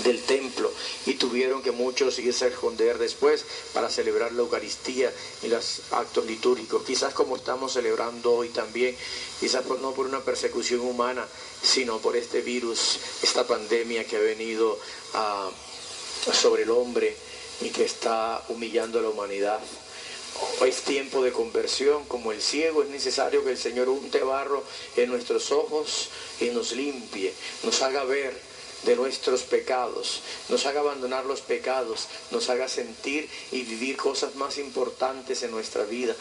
del 0.04 0.22
templo 0.22 0.70
y 1.06 1.14
tuvieron 1.14 1.62
que 1.62 1.72
muchos 1.72 2.18
irse 2.20 2.44
a 2.44 2.48
esconder 2.48 2.98
después 2.98 3.44
para 3.72 3.90
celebrar 3.90 4.32
la 4.32 4.42
Eucaristía 4.42 5.12
y 5.42 5.48
los 5.48 5.80
actos 5.90 6.24
litúrgicos. 6.26 6.84
Quizás 6.84 7.14
como 7.14 7.36
estamos 7.36 7.72
celebrando 7.72 8.32
hoy 8.32 8.48
también, 8.50 8.96
quizás 9.40 9.64
no 9.66 9.92
por 9.92 10.06
una 10.06 10.20
persecución 10.20 10.80
humana, 10.80 11.26
sino 11.62 11.98
por 11.98 12.16
este 12.16 12.42
virus, 12.42 12.98
esta 13.22 13.46
pandemia 13.46 14.06
que 14.06 14.16
ha 14.16 14.20
venido 14.20 14.78
a- 15.14 15.50
sobre 16.32 16.62
el 16.62 16.70
hombre 16.70 17.16
y 17.60 17.70
que 17.70 17.84
está 17.84 18.44
humillando 18.48 18.98
a 19.00 19.02
la 19.02 19.08
humanidad. 19.08 19.60
Es 20.66 20.82
tiempo 20.82 21.22
de 21.22 21.32
conversión, 21.32 22.04
como 22.06 22.32
el 22.32 22.42
ciego 22.42 22.82
es 22.82 22.88
necesario 22.88 23.44
que 23.44 23.50
el 23.50 23.58
Señor 23.58 23.88
unte 23.88 24.20
barro 24.20 24.62
en 24.96 25.08
nuestros 25.08 25.50
ojos 25.50 26.10
y 26.40 26.46
nos 26.46 26.72
limpie, 26.72 27.32
nos 27.62 27.80
haga 27.82 28.04
ver 28.04 28.34
de 28.84 28.96
nuestros 28.96 29.42
pecados, 29.42 30.20
nos 30.48 30.66
haga 30.66 30.80
abandonar 30.80 31.26
los 31.26 31.40
pecados, 31.40 32.08
nos 32.30 32.48
haga 32.50 32.68
sentir 32.68 33.28
y 33.50 33.62
vivir 33.62 33.96
cosas 33.96 34.34
más 34.36 34.58
importantes 34.58 35.42
en 35.42 35.50
nuestra 35.50 35.84
vida. 35.84 36.14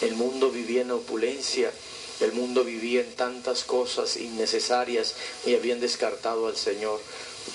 El 0.00 0.14
mundo 0.16 0.50
vivía 0.50 0.82
en 0.82 0.90
opulencia, 0.90 1.70
el 2.20 2.32
mundo 2.32 2.64
vivía 2.64 3.00
en 3.00 3.14
tantas 3.14 3.64
cosas 3.64 4.16
innecesarias 4.16 5.14
y 5.46 5.54
habían 5.54 5.80
descartado 5.80 6.46
al 6.46 6.56
Señor. 6.56 7.00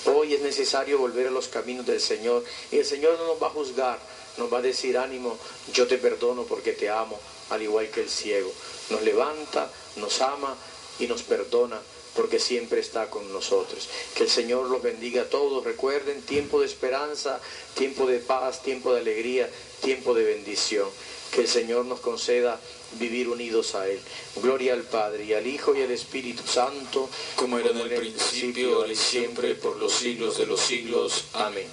Hoy 0.06 0.34
es 0.34 0.42
necesario 0.42 0.98
volver 0.98 1.28
a 1.28 1.32
los 1.32 1.48
caminos 1.48 1.86
del 1.86 2.02
Señor 2.02 2.44
y 2.72 2.78
el 2.78 2.86
Señor 2.86 3.18
no 3.20 3.28
nos 3.28 3.42
va 3.42 3.48
a 3.48 3.52
juzgar, 3.52 4.00
nos 4.38 4.52
va 4.52 4.60
a 4.60 4.62
decir 4.62 4.98
ánimo, 4.98 5.38
yo 5.74 5.88
te 5.88 5.98
perdono 5.98 6.44
porque 6.44 6.74
te 6.74 6.90
amo, 6.90 7.20
al 7.50 7.62
igual 7.62 7.90
que 7.90 8.02
el 8.02 8.10
ciego. 8.10 8.52
Nos 8.90 9.02
levanta, 9.02 9.72
nos 9.98 10.22
ama 10.22 10.56
y 11.00 11.08
nos 11.08 11.24
perdona 11.24 11.80
porque 12.16 12.40
siempre 12.40 12.80
está 12.80 13.10
con 13.10 13.32
nosotros. 13.32 13.90
Que 14.16 14.24
el 14.24 14.30
Señor 14.30 14.70
los 14.70 14.82
bendiga 14.82 15.24
a 15.24 15.30
todos. 15.30 15.64
Recuerden, 15.64 16.22
tiempo 16.22 16.62
de 16.62 16.66
esperanza, 16.66 17.40
tiempo 17.76 18.08
de 18.08 18.20
paz, 18.20 18.64
tiempo 18.64 18.94
de 18.94 19.02
alegría, 19.02 19.50
tiempo 19.82 20.14
de 20.14 20.24
bendición. 20.24 20.88
Que 21.32 21.42
el 21.42 21.48
Señor 21.48 21.86
nos 21.86 22.00
conceda 22.00 22.60
vivir 22.94 23.28
unidos 23.28 23.76
a 23.76 23.88
Él. 23.90 24.00
Gloria 24.38 24.74
al 24.74 24.84
Padre 24.84 25.26
y 25.26 25.34
al 25.34 25.46
Hijo 25.46 25.76
y 25.76 25.82
al 25.82 25.92
Espíritu 25.92 26.44
Santo, 26.48 27.10
como 27.36 27.60
era 27.60 27.72
en 27.72 27.80
el 27.80 27.90
principio, 27.90 28.76
ahora 28.76 28.94
y 28.94 28.96
siempre, 28.96 29.56
por 29.56 29.76
los 29.76 29.94
siglos 29.94 30.38
de 30.38 30.46
los 30.46 30.62
siglos. 30.62 31.26
Amén. 31.34 31.68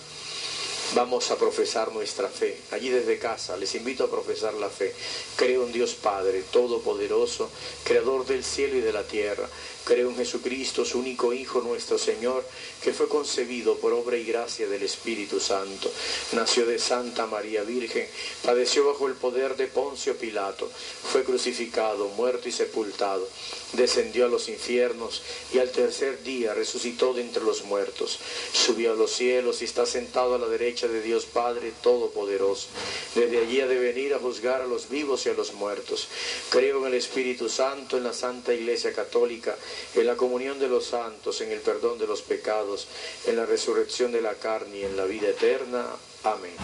Vamos 0.94 1.30
a 1.30 1.36
profesar 1.36 1.90
nuestra 1.90 2.28
fe. 2.28 2.54
Allí 2.70 2.90
desde 2.90 3.18
casa 3.18 3.56
les 3.56 3.74
invito 3.74 4.04
a 4.04 4.10
profesar 4.10 4.52
la 4.54 4.68
fe. 4.68 4.94
Creo 5.36 5.64
en 5.64 5.72
Dios 5.72 5.94
Padre, 5.94 6.44
Todopoderoso, 6.50 7.48
Creador 7.82 8.26
del 8.26 8.44
cielo 8.44 8.76
y 8.76 8.82
de 8.82 8.92
la 8.92 9.02
tierra. 9.02 9.48
Creo 9.84 10.10
en 10.10 10.16
Jesucristo, 10.16 10.84
su 10.84 11.00
único 11.00 11.32
Hijo, 11.32 11.60
nuestro 11.60 11.98
Señor, 11.98 12.44
que 12.82 12.92
fue 12.92 13.08
concebido 13.08 13.76
por 13.78 13.92
obra 13.92 14.16
y 14.16 14.24
gracia 14.24 14.68
del 14.68 14.82
Espíritu 14.82 15.40
Santo. 15.40 15.90
Nació 16.32 16.66
de 16.66 16.78
Santa 16.78 17.26
María 17.26 17.62
Virgen, 17.62 18.06
padeció 18.44 18.86
bajo 18.86 19.08
el 19.08 19.14
poder 19.14 19.56
de 19.56 19.66
Poncio 19.66 20.16
Pilato, 20.16 20.70
fue 21.12 21.24
crucificado, 21.24 22.08
muerto 22.08 22.48
y 22.48 22.52
sepultado. 22.52 23.28
Descendió 23.72 24.26
a 24.26 24.28
los 24.28 24.50
infiernos 24.50 25.22
y 25.54 25.58
al 25.58 25.70
tercer 25.70 26.22
día 26.22 26.52
resucitó 26.52 27.14
de 27.14 27.22
entre 27.22 27.42
los 27.42 27.64
muertos. 27.64 28.18
Subió 28.52 28.92
a 28.92 28.96
los 28.96 29.12
cielos 29.12 29.62
y 29.62 29.64
está 29.64 29.86
sentado 29.86 30.34
a 30.34 30.38
la 30.38 30.46
derecha 30.46 30.88
de 30.88 31.00
Dios 31.00 31.24
Padre 31.24 31.72
Todopoderoso. 31.82 32.68
Desde 33.14 33.38
allí 33.38 33.60
ha 33.60 33.66
de 33.66 33.78
venir 33.78 34.12
a 34.12 34.18
juzgar 34.18 34.60
a 34.60 34.66
los 34.66 34.90
vivos 34.90 35.24
y 35.24 35.30
a 35.30 35.34
los 35.34 35.54
muertos. 35.54 36.08
Creo 36.50 36.80
en 36.80 36.88
el 36.88 36.94
Espíritu 36.98 37.48
Santo, 37.48 37.96
en 37.96 38.04
la 38.04 38.12
Santa 38.12 38.52
Iglesia 38.52 38.92
Católica, 38.92 39.56
en 39.94 40.06
la 40.06 40.16
comunión 40.16 40.58
de 40.58 40.68
los 40.68 40.86
santos, 40.86 41.40
en 41.40 41.50
el 41.50 41.60
perdón 41.60 41.98
de 41.98 42.06
los 42.06 42.22
pecados, 42.22 42.86
en 43.26 43.36
la 43.36 43.46
resurrección 43.46 44.12
de 44.12 44.22
la 44.22 44.34
carne 44.34 44.78
y 44.78 44.84
en 44.84 44.96
la 44.96 45.04
vida 45.04 45.28
eterna. 45.28 45.86
Amén. 46.24 46.54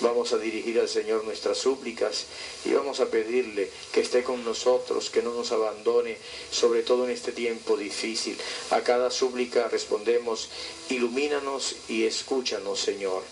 Vamos 0.00 0.32
a 0.32 0.38
dirigir 0.38 0.80
al 0.80 0.88
Señor 0.88 1.24
nuestras 1.24 1.58
súplicas 1.58 2.24
y 2.64 2.72
vamos 2.72 3.00
a 3.00 3.10
pedirle 3.10 3.70
que 3.92 4.00
esté 4.00 4.22
con 4.22 4.42
nosotros, 4.44 5.10
que 5.10 5.22
no 5.22 5.34
nos 5.34 5.52
abandone, 5.52 6.16
sobre 6.50 6.82
todo 6.82 7.04
en 7.04 7.10
este 7.10 7.32
tiempo 7.32 7.76
difícil. 7.76 8.36
A 8.70 8.80
cada 8.80 9.10
súplica 9.10 9.68
respondemos, 9.68 10.48
ilumínanos 10.88 11.76
y 11.88 12.04
escúchanos, 12.04 12.80
Señor. 12.80 13.22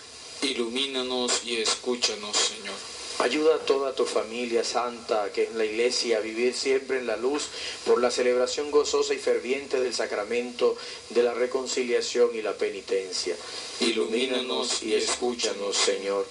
Ilumínanos 0.43 1.43
y 1.45 1.57
escúchanos, 1.57 2.37
Señor. 2.37 2.98
Ayuda 3.21 3.57
a 3.57 3.59
toda 3.59 3.97
tu 3.97 4.05
familia 4.05 4.63
santa 4.63 5.33
que 5.33 5.43
es 5.43 5.55
la 5.55 5.65
iglesia 5.65 6.19
a 6.19 6.21
vivir 6.21 6.55
siempre 6.55 6.99
en 6.99 7.09
la 7.09 7.17
luz 7.17 7.49
por 7.85 8.01
la 8.01 8.13
celebración 8.13 8.71
gozosa 8.71 9.13
y 9.13 9.19
ferviente 9.19 9.81
del 9.81 9.93
sacramento 9.93 10.77
de 11.11 11.25
la 11.25 11.35
reconciliación 11.35 12.31
y 12.37 12.43
la 12.43 12.55
penitencia. 12.55 13.35
Ilumínanos 13.81 14.85
y 14.85 14.95
escúchanos, 14.95 15.77
Señor. 15.77 16.27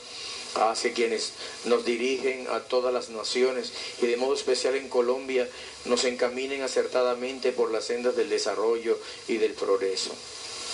Hace 0.56 0.93
quienes 0.93 1.34
nos 1.65 1.84
dirigen 1.84 2.47
a 2.50 2.62
todas 2.62 2.93
las 2.93 3.10
naciones 3.10 3.73
y 4.02 4.08
de 4.08 4.15
modo 4.15 4.34
especial 4.34 4.76
en 4.76 4.88
Colombia 4.88 5.47
nos 5.86 6.06
encaminen 6.06 6.62
acertadamente 6.62 7.52
por 7.52 7.69
las 7.69 7.84
sendas 7.84 8.15
del 8.15 8.30
desarrollo 8.30 8.97
y 9.28 9.38
del 9.38 9.52
progreso. 9.52 10.12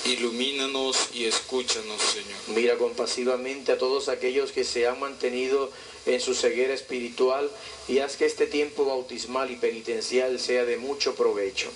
Ilumínanos 0.06 1.10
y 1.14 1.26
escúchanos, 1.26 2.02
Señor. 2.02 2.40
Mira 2.48 2.78
compasivamente 2.78 3.72
a 3.72 3.78
todos 3.78 4.10
aquellos 4.10 4.52
que 4.52 4.66
se 4.66 4.86
han 4.86 5.00
mantenido 5.00 5.72
en 6.06 6.20
su 6.20 6.36
ceguera 6.36 6.74
espiritual 6.74 7.50
y 7.88 8.00
haz 8.00 8.18
que 8.18 8.26
este 8.26 8.46
tiempo 8.46 8.84
bautismal 8.84 9.50
y 9.52 9.56
penitencial 9.56 10.42
sea 10.42 10.66
de 10.66 10.78
mucho 10.78 11.16
provecho. 11.16 11.70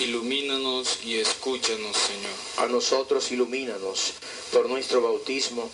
Ilumínanos 0.00 0.98
y 1.04 1.18
escúchanos, 1.18 1.96
Señor. 1.96 2.32
A 2.56 2.66
nosotros 2.66 3.30
ilumínanos 3.30 4.14
por 4.52 4.68
nuestro 4.68 5.00
bautismo. 5.00 5.70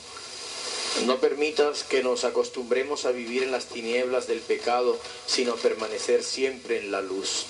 No 1.06 1.18
permitas 1.20 1.84
que 1.84 2.02
nos 2.02 2.24
acostumbremos 2.24 3.06
a 3.06 3.12
vivir 3.12 3.42
en 3.42 3.50
las 3.50 3.66
tinieblas 3.70 4.26
del 4.26 4.40
pecado, 4.40 4.98
sino 5.26 5.56
permanecer 5.56 6.22
siempre 6.22 6.78
en 6.78 6.90
la 6.90 7.00
luz. 7.00 7.46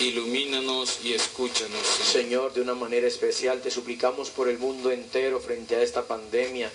Ilumínanos 0.00 1.00
y 1.04 1.12
escúchanos, 1.12 1.86
Señor. 1.86 2.22
Señor, 2.22 2.54
de 2.54 2.60
una 2.60 2.74
manera 2.74 3.06
especial 3.06 3.60
te 3.60 3.70
suplicamos 3.70 4.30
por 4.30 4.48
el 4.48 4.58
mundo 4.58 4.90
entero 4.90 5.38
frente 5.38 5.76
a 5.76 5.82
esta 5.82 6.02
pandemia. 6.06 6.70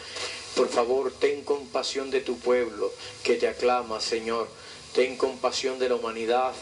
Por 0.56 0.70
favor, 0.70 1.12
ten 1.12 1.44
compasión 1.44 2.10
de 2.10 2.22
tu 2.22 2.38
pueblo 2.38 2.92
que 3.24 3.36
te 3.36 3.48
aclama, 3.48 4.00
Señor. 4.00 4.48
Ten 4.94 5.18
compasión 5.18 5.78
de 5.80 5.90
la 5.90 5.96
humanidad, 5.96 6.54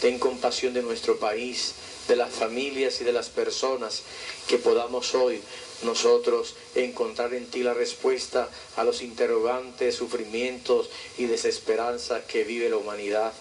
ten 0.00 0.18
compasión 0.18 0.72
de 0.72 0.82
nuestro 0.82 1.18
país, 1.18 1.74
de 2.08 2.16
las 2.16 2.32
familias 2.32 3.00
y 3.00 3.04
de 3.04 3.12
las 3.12 3.28
personas, 3.28 4.02
que 4.48 4.58
podamos 4.58 5.14
hoy 5.14 5.40
nosotros 5.82 6.54
encontrar 6.74 7.34
en 7.34 7.46
ti 7.46 7.62
la 7.62 7.74
respuesta 7.74 8.48
a 8.76 8.84
los 8.84 9.02
interrogantes, 9.02 9.94
sufrimientos 9.94 10.88
y 11.18 11.26
desesperanza 11.26 12.26
que 12.26 12.44
vive 12.44 12.68
la 12.70 12.76
humanidad. 12.76 13.32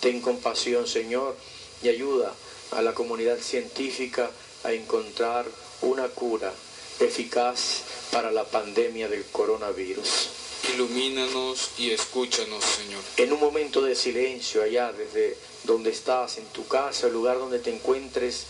Ten 0.00 0.20
compasión, 0.20 0.86
Señor, 0.86 1.36
y 1.82 1.88
ayuda 1.88 2.34
a 2.72 2.82
la 2.82 2.94
comunidad 2.94 3.38
científica 3.38 4.30
a 4.64 4.72
encontrar 4.72 5.46
una 5.82 6.08
cura 6.08 6.52
eficaz 7.00 7.82
para 8.12 8.30
la 8.30 8.44
pandemia 8.44 9.08
del 9.08 9.24
coronavirus. 9.26 10.28
Ilumínanos 10.74 11.70
y 11.78 11.90
escúchanos, 11.90 12.62
Señor. 12.62 13.02
En 13.16 13.32
un 13.32 13.40
momento 13.40 13.80
de 13.80 13.94
silencio 13.94 14.62
allá 14.62 14.92
desde 14.92 15.36
donde 15.64 15.90
estás, 15.90 16.38
en 16.38 16.44
tu 16.46 16.66
casa, 16.66 17.06
el 17.06 17.14
lugar 17.14 17.38
donde 17.38 17.58
te 17.58 17.74
encuentres, 17.74 18.44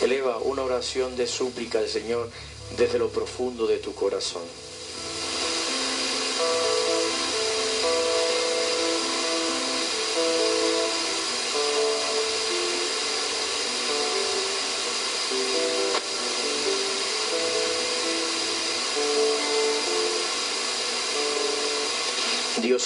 eleva 0.00 0.38
una 0.38 0.62
oración 0.62 1.16
de 1.16 1.26
súplica 1.26 1.78
al 1.80 1.88
Señor 1.88 2.30
desde 2.76 2.98
lo 2.98 3.10
profundo 3.10 3.66
de 3.66 3.78
tu 3.78 3.94
corazón. 3.94 4.42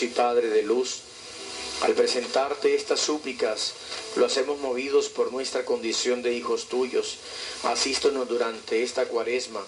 Y 0.03 0.07
Padre 0.07 0.49
de 0.49 0.63
luz, 0.63 1.01
al 1.83 1.93
presentarte 1.93 2.75
estas 2.75 3.01
súplicas 3.01 3.75
Lo 4.17 4.25
hacemos 4.25 4.59
movidos 4.59 5.11
por 5.11 5.31
nuestra 5.31 5.65
condición 5.67 6.23
de 6.23 6.33
hijos 6.33 6.69
tuyos. 6.69 7.19
Asístonos 7.65 8.27
durante 8.27 8.83
esta 8.83 9.07
cuaresma 9.07 9.61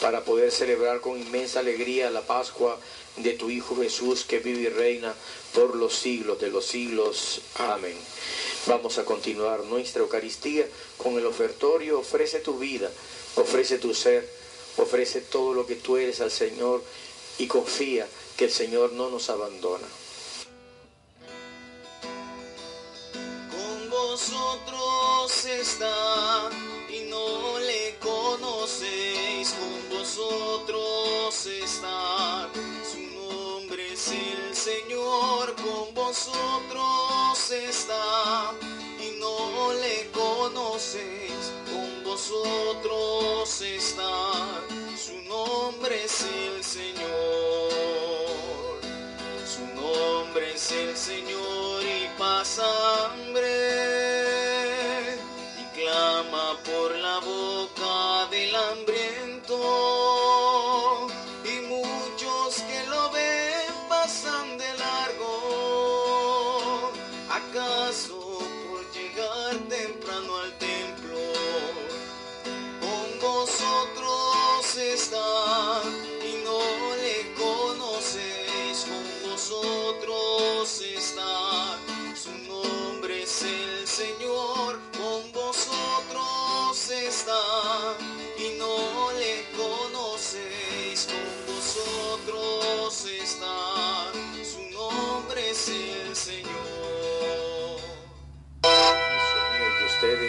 para 0.00 0.24
poder 0.24 0.52
celebrar 0.52 1.00
con 1.00 1.18
inmensa 1.18 1.60
alegría 1.60 2.10
la 2.10 2.22
Pascua 2.22 2.78
de 3.16 3.32
tu 3.32 3.50
Hijo 3.50 3.76
Jesús 3.76 4.24
que 4.24 4.38
vive 4.38 4.62
y 4.62 4.68
reina 4.68 5.12
por 5.52 5.74
los 5.74 5.94
siglos 5.94 6.40
de 6.40 6.50
los 6.50 6.66
siglos. 6.66 7.40
Amén. 7.56 7.96
Vamos 8.66 8.98
a 8.98 9.04
continuar 9.04 9.64
nuestra 9.64 10.02
Eucaristía 10.02 10.66
con 10.96 11.18
el 11.18 11.26
ofertorio. 11.26 11.98
Ofrece 11.98 12.38
tu 12.38 12.58
vida, 12.58 12.90
ofrece 13.36 13.78
tu 13.78 13.92
ser, 13.92 14.28
ofrece 14.76 15.20
todo 15.20 15.52
lo 15.52 15.66
que 15.66 15.74
tú 15.74 15.96
eres 15.96 16.20
al 16.20 16.30
Señor 16.30 16.82
y 17.38 17.48
confía 17.48 18.06
que 18.36 18.46
el 18.46 18.50
Señor 18.50 18.92
no 18.92 19.10
nos 19.10 19.30
abandona. 19.30 19.86
con 23.54 23.90
vosotros 23.90 25.44
está 25.44 26.50
y 26.88 27.08
no 27.10 27.58
le 27.58 27.96
conocéis, 27.98 29.54
con 29.54 29.98
vosotros 29.98 31.46
está. 31.46 32.48
Su 32.90 33.00
nombre 33.00 33.92
es 33.92 34.08
el 34.08 34.54
Señor, 34.54 35.54
con 35.56 35.94
vosotros 35.94 37.50
está 37.50 38.52
y 39.00 39.18
no 39.18 39.72
le 39.74 40.10
conocéis, 40.12 41.52
con 41.70 42.04
vosotros 42.04 43.60
está. 43.60 44.32
Su 44.96 45.16
nombre 45.28 46.04
es 46.04 46.22
el 46.22 46.64
Señor. 46.64 47.63
Es 50.64 50.72
el 50.72 50.96
Señor 50.96 51.82
y 51.82 52.08
pasa 52.18 52.64
hambre 53.06 53.53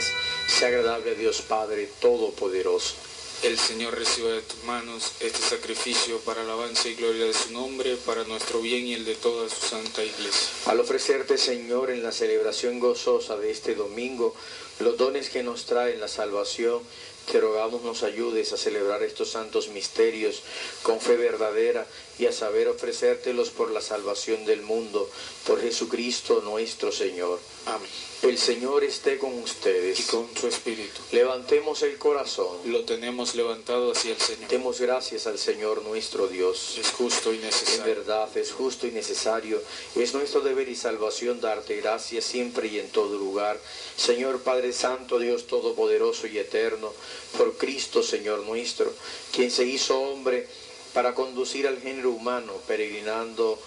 ustedes 0.05 0.53
sea 0.59 0.67
agradable 0.69 1.11
a 1.11 1.15
Dios 1.15 1.41
Padre 1.41 1.89
Todopoderoso. 1.99 2.95
El 3.43 3.59
Señor 3.59 3.95
reciba 3.95 4.29
de 4.29 4.41
tus 4.41 4.63
manos 4.63 5.11
este 5.19 5.39
sacrificio 5.39 6.19
para 6.19 6.41
alabanza 6.41 6.87
y 6.87 6.95
gloria 6.95 7.25
de 7.25 7.33
su 7.33 7.51
nombre, 7.51 7.95
para 7.97 8.23
nuestro 8.23 8.61
bien 8.61 8.87
y 8.87 8.93
el 8.93 9.05
de 9.05 9.15
toda 9.15 9.49
su 9.49 9.67
santa 9.67 10.03
iglesia. 10.03 10.49
Al 10.67 10.79
ofrecerte, 10.79 11.37
Señor, 11.37 11.91
en 11.91 12.01
la 12.01 12.11
celebración 12.11 12.79
gozosa 12.79 13.37
de 13.37 13.51
este 13.51 13.75
domingo, 13.75 14.33
los 14.79 14.97
dones 14.97 15.29
que 15.29 15.43
nos 15.43 15.65
traen 15.65 15.99
la 15.99 16.07
salvación, 16.07 16.81
te 17.31 17.39
rogamos 17.39 17.81
nos 17.83 18.03
ayudes 18.03 18.53
a 18.53 18.57
celebrar 18.57 19.03
estos 19.03 19.31
santos 19.31 19.69
misterios 19.69 20.41
con 20.83 20.99
fe 20.99 21.15
verdadera 21.15 21.85
y 22.17 22.27
a 22.27 22.31
saber 22.31 22.67
ofrecértelos 22.67 23.49
por 23.49 23.71
la 23.71 23.81
salvación 23.81 24.45
del 24.45 24.61
mundo, 24.61 25.09
por 25.45 25.61
Jesucristo 25.61 26.41
nuestro 26.41 26.91
Señor. 26.91 27.39
Amén. 27.65 27.89
El 28.21 28.37
Señor 28.39 28.83
esté 28.83 29.19
con 29.19 29.33
ustedes. 29.37 29.99
Y 29.99 30.03
con 30.03 30.27
su 30.35 30.47
espíritu. 30.47 30.99
Levantemos 31.11 31.83
el 31.83 31.97
corazón. 31.97 32.57
Lo 32.65 32.83
tenemos 32.83 33.35
levantado 33.35 33.91
hacia 33.91 34.13
el 34.13 34.19
Señor. 34.19 34.49
Demos 34.49 34.81
gracias 34.81 35.27
al 35.27 35.37
Señor 35.37 35.83
nuestro 35.83 36.27
Dios. 36.27 36.77
Es 36.79 36.89
justo 36.91 37.33
y 37.33 37.37
En 37.37 37.43
necesario. 37.43 37.83
verdad 37.83 38.35
es 38.35 38.51
justo 38.51 38.87
y 38.87 38.91
necesario, 38.91 39.61
es 39.95 40.13
nuestro 40.13 40.41
deber 40.41 40.69
y 40.69 40.75
salvación 40.75 41.39
darte 41.39 41.75
gracias 41.75 42.25
siempre 42.25 42.67
y 42.67 42.79
en 42.79 42.89
todo 42.89 43.17
lugar. 43.17 43.59
Señor 43.95 44.41
Padre 44.41 44.73
Santo, 44.73 45.19
Dios 45.19 45.45
Todopoderoso 45.45 46.25
y 46.27 46.39
Eterno, 46.39 46.93
por 47.37 47.57
Cristo 47.57 48.03
Señor 48.03 48.39
nuestro, 48.45 48.93
quien 49.33 49.51
se 49.51 49.65
hizo 49.65 49.99
hombre 49.99 50.47
para 50.93 51.13
conducir 51.13 51.67
al 51.67 51.81
género 51.81 52.11
humano, 52.11 52.53
peregrinando, 52.67 53.59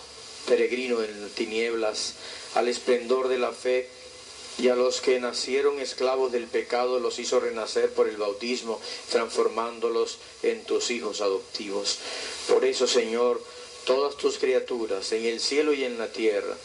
peregrino 0.46 1.02
en 1.02 1.30
tinieblas, 1.30 2.14
al 2.54 2.68
esplendor 2.68 3.28
de 3.28 3.38
la 3.38 3.52
fe, 3.52 3.88
y 4.58 4.68
a 4.68 4.74
los 4.74 5.00
que 5.00 5.20
nacieron 5.20 5.78
esclavos 5.78 6.32
del 6.32 6.48
pecado 6.48 6.98
los 6.98 7.20
hizo 7.20 7.38
renacer 7.38 7.92
por 7.92 8.08
el 8.08 8.16
bautismo, 8.16 8.80
transformándolos 9.10 10.18
en 10.42 10.64
tus 10.64 10.90
hijos 10.90 11.20
adoptivos. 11.20 11.98
Por 12.48 12.64
eso, 12.64 12.88
Señor, 12.88 13.40
todas 13.84 14.16
tus 14.16 14.38
criaturas, 14.38 15.12
en 15.12 15.26
el 15.26 15.38
cielo 15.38 15.72
y 15.72 15.84
en 15.84 15.96
la 15.96 16.10
tierra, 16.10 16.56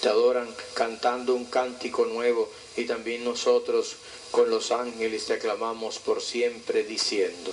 te 0.00 0.08
adoran 0.08 0.48
cantando 0.74 1.34
un 1.34 1.44
cántico 1.44 2.06
nuevo 2.06 2.50
y 2.76 2.84
también 2.84 3.22
nosotros 3.22 3.96
con 4.32 4.50
los 4.50 4.72
ángeles 4.72 5.26
te 5.26 5.34
aclamamos 5.34 5.98
por 6.00 6.20
siempre 6.20 6.82
diciendo. 6.82 7.52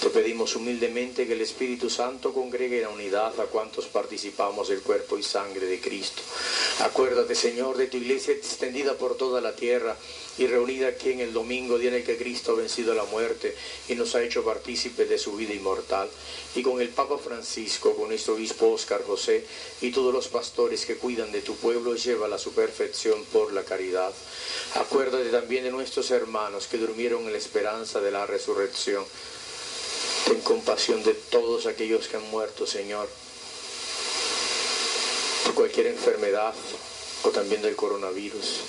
Te 0.00 0.10
pedimos 0.10 0.54
humildemente 0.54 1.26
que 1.26 1.32
el 1.32 1.40
Espíritu 1.40 1.88
Santo 1.88 2.34
congregue 2.34 2.82
en 2.82 2.88
unidad 2.88 3.38
a 3.40 3.46
cuantos 3.46 3.86
participamos 3.86 4.68
del 4.68 4.82
cuerpo 4.82 5.16
y 5.16 5.22
sangre 5.22 5.66
de 5.66 5.80
Cristo. 5.80 6.22
Acuérdate, 6.80 7.34
Señor, 7.34 7.78
de 7.78 7.86
tu 7.86 7.96
iglesia 7.96 8.34
extendida 8.34 8.92
por 8.94 9.16
toda 9.16 9.40
la 9.40 9.56
tierra 9.56 9.96
y 10.36 10.46
reunida 10.46 10.88
aquí 10.88 11.12
en 11.12 11.20
el 11.20 11.32
domingo, 11.32 11.78
día 11.78 11.88
en 11.88 11.96
el 11.96 12.04
que 12.04 12.18
Cristo 12.18 12.52
ha 12.52 12.56
vencido 12.56 12.94
la 12.94 13.04
muerte 13.04 13.56
y 13.88 13.94
nos 13.94 14.14
ha 14.14 14.22
hecho 14.22 14.44
partícipes 14.44 15.08
de 15.08 15.16
su 15.16 15.34
vida 15.34 15.54
inmortal, 15.54 16.10
y 16.54 16.62
con 16.62 16.80
el 16.82 16.90
Papa 16.90 17.16
Francisco, 17.16 17.96
con 17.96 18.08
nuestro 18.08 18.34
obispo 18.34 18.72
Oscar 18.72 19.02
José 19.02 19.46
y 19.80 19.92
todos 19.92 20.12
los 20.12 20.28
pastores 20.28 20.84
que 20.84 20.96
cuidan 20.96 21.32
de 21.32 21.40
tu 21.40 21.56
pueblo, 21.56 21.94
lleva 21.94 22.32
a 22.32 22.38
su 22.38 22.52
perfección 22.52 23.24
por 23.32 23.54
la 23.54 23.64
caridad. 23.64 24.12
Acuérdate 24.74 25.30
también 25.30 25.64
de 25.64 25.70
nuestros 25.70 26.10
hermanos 26.10 26.66
que 26.66 26.76
durmieron 26.76 27.24
en 27.24 27.32
la 27.32 27.38
esperanza 27.38 28.00
de 28.00 28.10
la 28.10 28.26
resurrección. 28.26 29.04
Ten 30.26 30.40
compasión 30.40 31.02
de 31.02 31.14
todos 31.14 31.66
aquellos 31.66 32.08
que 32.08 32.16
han 32.16 32.30
muerto, 32.30 32.66
Señor, 32.66 33.08
por 35.44 35.54
cualquier 35.54 35.88
enfermedad 35.88 36.54
o 37.22 37.30
también 37.30 37.62
del 37.62 37.76
coronavirus. 37.76 38.60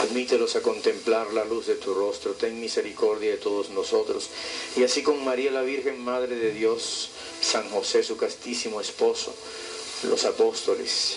Admítelos 0.00 0.54
a 0.56 0.62
contemplar 0.62 1.32
la 1.32 1.44
luz 1.44 1.66
de 1.66 1.74
tu 1.74 1.92
rostro, 1.92 2.32
ten 2.32 2.60
misericordia 2.60 3.32
de 3.32 3.38
todos 3.38 3.70
nosotros. 3.70 4.28
Y 4.76 4.84
así 4.84 5.02
con 5.02 5.24
María 5.24 5.50
la 5.50 5.62
Virgen, 5.62 6.00
Madre 6.00 6.36
de 6.36 6.52
Dios, 6.52 7.10
San 7.40 7.68
José, 7.70 8.02
su 8.04 8.16
castísimo 8.16 8.80
esposo, 8.80 9.34
los 10.04 10.24
apóstoles, 10.24 11.16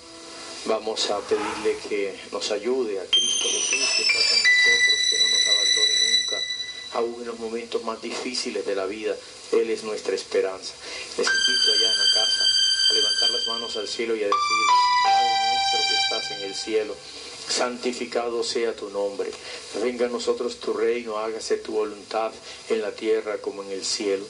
Vamos 0.65 1.09
a 1.09 1.19
pedirle 1.21 1.75
que 1.89 2.15
nos 2.31 2.51
ayude 2.51 2.99
a 2.99 3.05
Cristo 3.05 3.45
Jesús 3.49 3.89
que 3.97 4.03
está 4.03 4.19
con 4.19 4.37
nosotros, 4.37 4.99
que 5.09 5.17
no 5.17 5.27
nos 5.27 5.47
abandone 5.47 5.93
nunca, 6.11 6.37
aún 6.93 7.21
en 7.21 7.27
los 7.27 7.39
momentos 7.39 7.83
más 7.83 8.01
difíciles 8.01 8.65
de 8.65 8.75
la 8.75 8.85
vida. 8.85 9.15
Él 9.51 9.69
es 9.71 9.83
nuestra 9.83 10.13
esperanza. 10.13 10.73
Les 11.17 11.27
invito 11.27 11.71
allá 11.73 11.91
en 11.91 11.97
la 11.97 12.13
casa 12.13 12.45
a 12.89 12.93
levantar 12.93 13.31
las 13.31 13.47
manos 13.47 13.77
al 13.77 13.87
cielo 13.87 14.15
y 14.15 14.23
a 14.23 14.27
decir, 14.27 14.39
Padre 15.03 15.29
nuestro 15.51 15.79
que 15.89 15.95
estás 15.95 16.31
en 16.31 16.43
el 16.43 16.55
cielo 16.55 16.95
santificado 17.51 18.43
sea 18.43 18.75
tu 18.75 18.89
nombre. 18.89 19.31
Venga 19.83 20.05
a 20.05 20.09
nosotros 20.09 20.59
tu 20.59 20.73
reino, 20.73 21.17
hágase 21.17 21.57
tu 21.57 21.73
voluntad 21.73 22.31
en 22.69 22.81
la 22.81 22.91
tierra 22.91 23.37
como 23.39 23.63
en 23.63 23.71
el 23.71 23.83
cielo. 23.83 24.25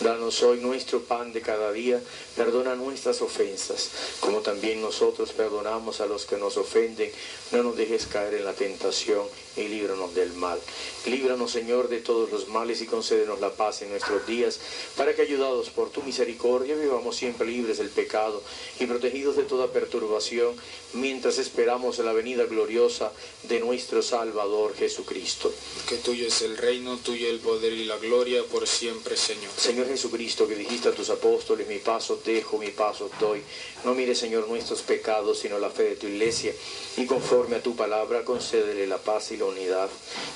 Danos 0.00 0.42
hoy 0.42 0.60
nuestro 0.60 1.02
pan 1.02 1.34
de 1.34 1.42
cada 1.42 1.72
día, 1.72 2.00
perdona 2.34 2.74
nuestras 2.74 3.20
ofensas, 3.20 3.90
como 4.20 4.40
también 4.40 4.80
nosotros 4.80 5.32
perdonamos 5.32 6.00
a 6.00 6.06
los 6.06 6.24
que 6.24 6.38
nos 6.38 6.56
ofenden. 6.56 7.12
No 7.52 7.62
nos 7.62 7.76
dejes 7.76 8.06
caer 8.06 8.32
en 8.32 8.46
la 8.46 8.54
tentación 8.54 9.26
y 9.58 9.68
líbranos 9.68 10.14
del 10.14 10.32
mal. 10.32 10.58
Líbranos, 11.04 11.50
Señor, 11.50 11.88
de 11.88 11.98
todos 11.98 12.30
los 12.30 12.48
males 12.48 12.80
y 12.80 12.86
concédenos 12.86 13.40
la 13.40 13.50
paz 13.50 13.82
en 13.82 13.90
nuestros 13.90 14.26
días, 14.26 14.58
para 14.96 15.14
que, 15.14 15.20
ayudados 15.20 15.68
por 15.68 15.90
tu 15.90 16.02
misericordia, 16.02 16.76
vivamos 16.76 17.16
siempre 17.16 17.46
libres 17.46 17.76
del 17.76 17.90
pecado 17.90 18.42
y 18.78 18.86
protegidos 18.86 19.36
de 19.36 19.42
toda 19.42 19.70
perturbación, 19.70 20.54
mientras 20.94 21.36
esperamos 21.36 21.98
la 21.98 22.14
venida 22.14 22.44
gloriosa 22.44 23.12
de 23.42 23.60
nuestro 23.60 24.00
Salvador 24.00 24.74
Jesucristo. 24.76 25.52
Que 25.86 25.96
tuyo 25.96 26.26
es 26.26 26.40
el 26.40 26.56
reino, 26.56 26.96
tuyo 26.96 27.28
el 27.28 27.40
poder 27.40 27.74
y 27.74 27.84
la 27.84 27.98
gloria 27.98 28.42
por 28.44 28.66
siempre, 28.66 29.16
Señor. 29.16 29.50
Señor 29.56 29.89
Jesucristo, 29.90 30.48
que 30.48 30.54
dijiste 30.54 30.88
a 30.88 30.92
tus 30.92 31.10
apóstoles, 31.10 31.68
mi 31.68 31.78
paso 31.78 32.20
dejo, 32.24 32.58
mi 32.58 32.70
paso 32.70 33.10
doy. 33.20 33.42
No 33.84 33.94
mire, 33.94 34.14
Señor, 34.14 34.48
nuestros 34.48 34.82
pecados, 34.82 35.38
sino 35.40 35.58
la 35.58 35.70
fe 35.70 35.82
de 35.84 35.96
tu 35.96 36.06
iglesia, 36.06 36.52
y 36.96 37.06
conforme 37.06 37.56
a 37.56 37.62
tu 37.62 37.76
palabra, 37.76 38.24
concédele 38.24 38.86
la 38.86 38.98
paz 38.98 39.32
y 39.32 39.36
la 39.36 39.46
unidad. 39.46 39.88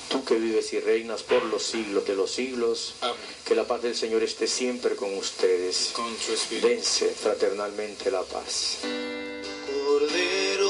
Tú 0.09 0.23
que 0.23 0.35
vives 0.35 0.73
y 0.73 0.79
reinas 0.79 1.23
por 1.23 1.43
los 1.45 1.63
siglos 1.63 2.05
de 2.05 2.15
los 2.15 2.31
siglos, 2.31 2.95
Amén. 3.01 3.15
que 3.45 3.55
la 3.55 3.65
paz 3.65 3.81
del 3.81 3.95
Señor 3.95 4.23
esté 4.23 4.47
siempre 4.47 4.95
con 4.95 5.15
ustedes. 5.17 5.91
Con 5.93 6.13
tu 6.15 6.33
espíritu. 6.33 6.67
Dense 6.67 7.09
fraternalmente 7.09 8.11
la 8.11 8.21
paz. 8.23 8.79
Cordero 9.67 10.64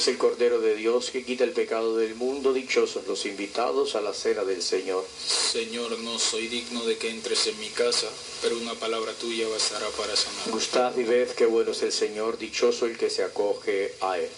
es 0.00 0.08
el 0.08 0.16
Cordero 0.16 0.62
de 0.62 0.76
Dios 0.76 1.10
que 1.10 1.22
quita 1.24 1.44
el 1.44 1.50
pecado 1.50 1.98
del 1.98 2.14
mundo. 2.14 2.54
Dichosos 2.54 3.06
los 3.06 3.26
invitados 3.26 3.96
a 3.96 4.00
la 4.00 4.14
cena 4.14 4.44
del 4.44 4.62
Señor. 4.62 5.04
Señor, 5.26 5.98
no 5.98 6.18
soy 6.18 6.48
digno 6.48 6.86
de 6.86 6.96
que 6.96 7.10
entres 7.10 7.46
en 7.48 7.60
mi 7.60 7.68
casa, 7.68 8.08
pero 8.40 8.56
una 8.56 8.72
palabra 8.74 9.12
tuya 9.12 9.46
bastará 9.48 9.86
para 9.90 10.16
sanar. 10.16 10.52
Gustad 10.52 10.96
y 10.96 11.02
ved 11.02 11.28
qué 11.32 11.44
bueno 11.44 11.72
es 11.72 11.82
el 11.82 11.92
Señor, 11.92 12.38
dichoso 12.38 12.86
el 12.86 12.96
que 12.96 13.10
se 13.10 13.24
acoge 13.24 13.92
a 14.00 14.16
Él. 14.16 14.30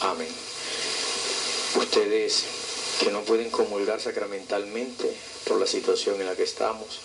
Amén. 0.00 0.28
Ustedes 1.76 2.44
que 2.98 3.10
no 3.10 3.20
pueden 3.20 3.50
comulgar 3.50 4.00
sacramentalmente 4.00 5.14
por 5.46 5.60
la 5.60 5.66
situación 5.66 6.22
en 6.22 6.26
la 6.26 6.36
que 6.36 6.44
estamos, 6.44 7.00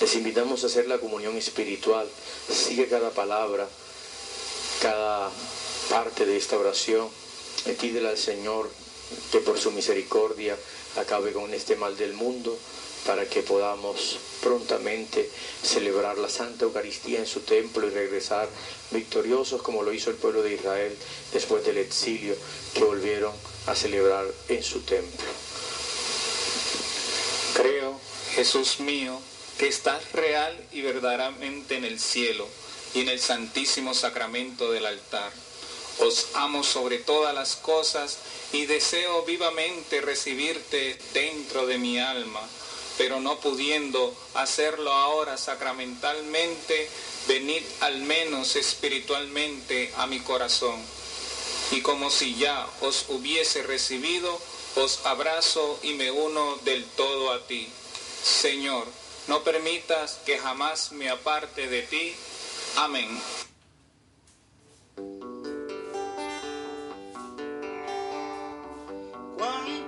les 0.00 0.14
invitamos 0.14 0.64
a 0.64 0.68
hacer 0.68 0.88
la 0.88 0.96
comunión 0.96 1.36
espiritual. 1.36 2.08
Sigue 2.50 2.88
cada 2.88 3.10
palabra, 3.10 3.68
cada 4.80 5.30
parte 5.90 6.24
de 6.24 6.38
esta 6.38 6.56
oración 6.56 7.10
pídele 7.64 8.08
al 8.08 8.18
Señor 8.18 8.70
que 9.32 9.40
por 9.40 9.58
su 9.58 9.70
misericordia 9.72 10.56
acabe 10.96 11.32
con 11.32 11.52
este 11.52 11.76
mal 11.76 11.96
del 11.96 12.14
mundo 12.14 12.58
para 13.06 13.26
que 13.28 13.42
podamos 13.42 14.18
prontamente 14.42 15.28
celebrar 15.62 16.18
la 16.18 16.28
Santa 16.28 16.64
Eucaristía 16.64 17.18
en 17.18 17.26
su 17.26 17.40
templo 17.40 17.86
y 17.86 17.90
regresar 17.90 18.48
victoriosos 18.90 19.62
como 19.62 19.82
lo 19.82 19.92
hizo 19.92 20.10
el 20.10 20.16
pueblo 20.16 20.42
de 20.42 20.54
Israel 20.54 20.96
después 21.32 21.64
del 21.64 21.78
exilio 21.78 22.34
que 22.74 22.84
volvieron 22.84 23.32
a 23.66 23.74
celebrar 23.74 24.26
en 24.48 24.62
su 24.62 24.80
templo. 24.80 25.26
Creo, 27.54 27.98
Jesús 28.34 28.80
mío, 28.80 29.18
que 29.58 29.68
estás 29.68 30.12
real 30.12 30.56
y 30.72 30.82
verdaderamente 30.82 31.76
en 31.76 31.84
el 31.84 31.98
cielo 31.98 32.46
y 32.94 33.00
en 33.00 33.08
el 33.08 33.20
santísimo 33.20 33.94
sacramento 33.94 34.70
del 34.72 34.86
altar. 34.86 35.32
Os 36.00 36.28
amo 36.34 36.64
sobre 36.64 36.98
todas 36.98 37.34
las 37.34 37.56
cosas 37.56 38.18
y 38.52 38.64
deseo 38.64 39.22
vivamente 39.24 40.00
recibirte 40.00 40.98
dentro 41.12 41.66
de 41.66 41.76
mi 41.76 41.98
alma, 41.98 42.40
pero 42.96 43.20
no 43.20 43.38
pudiendo 43.38 44.14
hacerlo 44.34 44.92
ahora 44.92 45.36
sacramentalmente, 45.36 46.88
venid 47.28 47.62
al 47.80 47.98
menos 47.98 48.56
espiritualmente 48.56 49.92
a 49.98 50.06
mi 50.06 50.20
corazón. 50.20 50.80
Y 51.70 51.82
como 51.82 52.10
si 52.10 52.34
ya 52.34 52.66
os 52.80 53.04
hubiese 53.08 53.62
recibido, 53.62 54.40
os 54.76 55.04
abrazo 55.04 55.78
y 55.82 55.92
me 55.92 56.10
uno 56.10 56.56
del 56.64 56.84
todo 56.84 57.30
a 57.30 57.46
ti. 57.46 57.68
Señor, 58.24 58.86
no 59.28 59.44
permitas 59.44 60.18
que 60.24 60.38
jamás 60.38 60.92
me 60.92 61.10
aparte 61.10 61.68
de 61.68 61.82
ti. 61.82 62.14
Amén. 62.76 63.20
one 69.40 69.79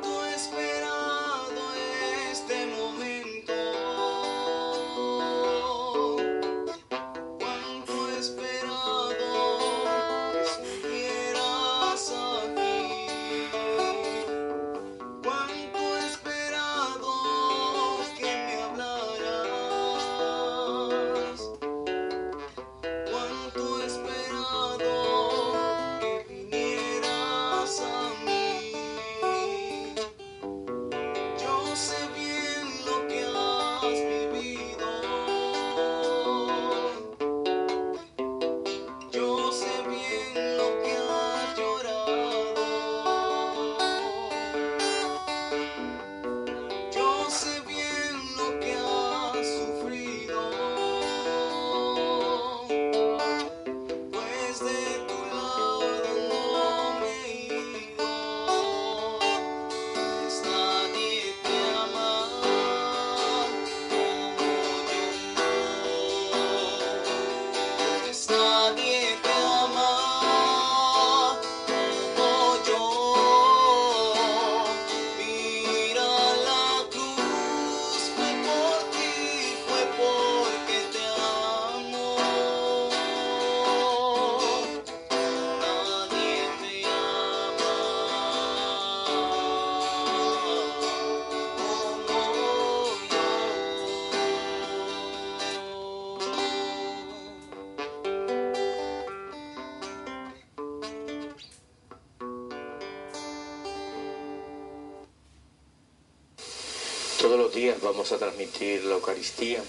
vamos 107.82 108.12
a 108.12 108.18
transmitir 108.18 108.84
la 108.84 108.94
Eucaristía. 108.94 109.62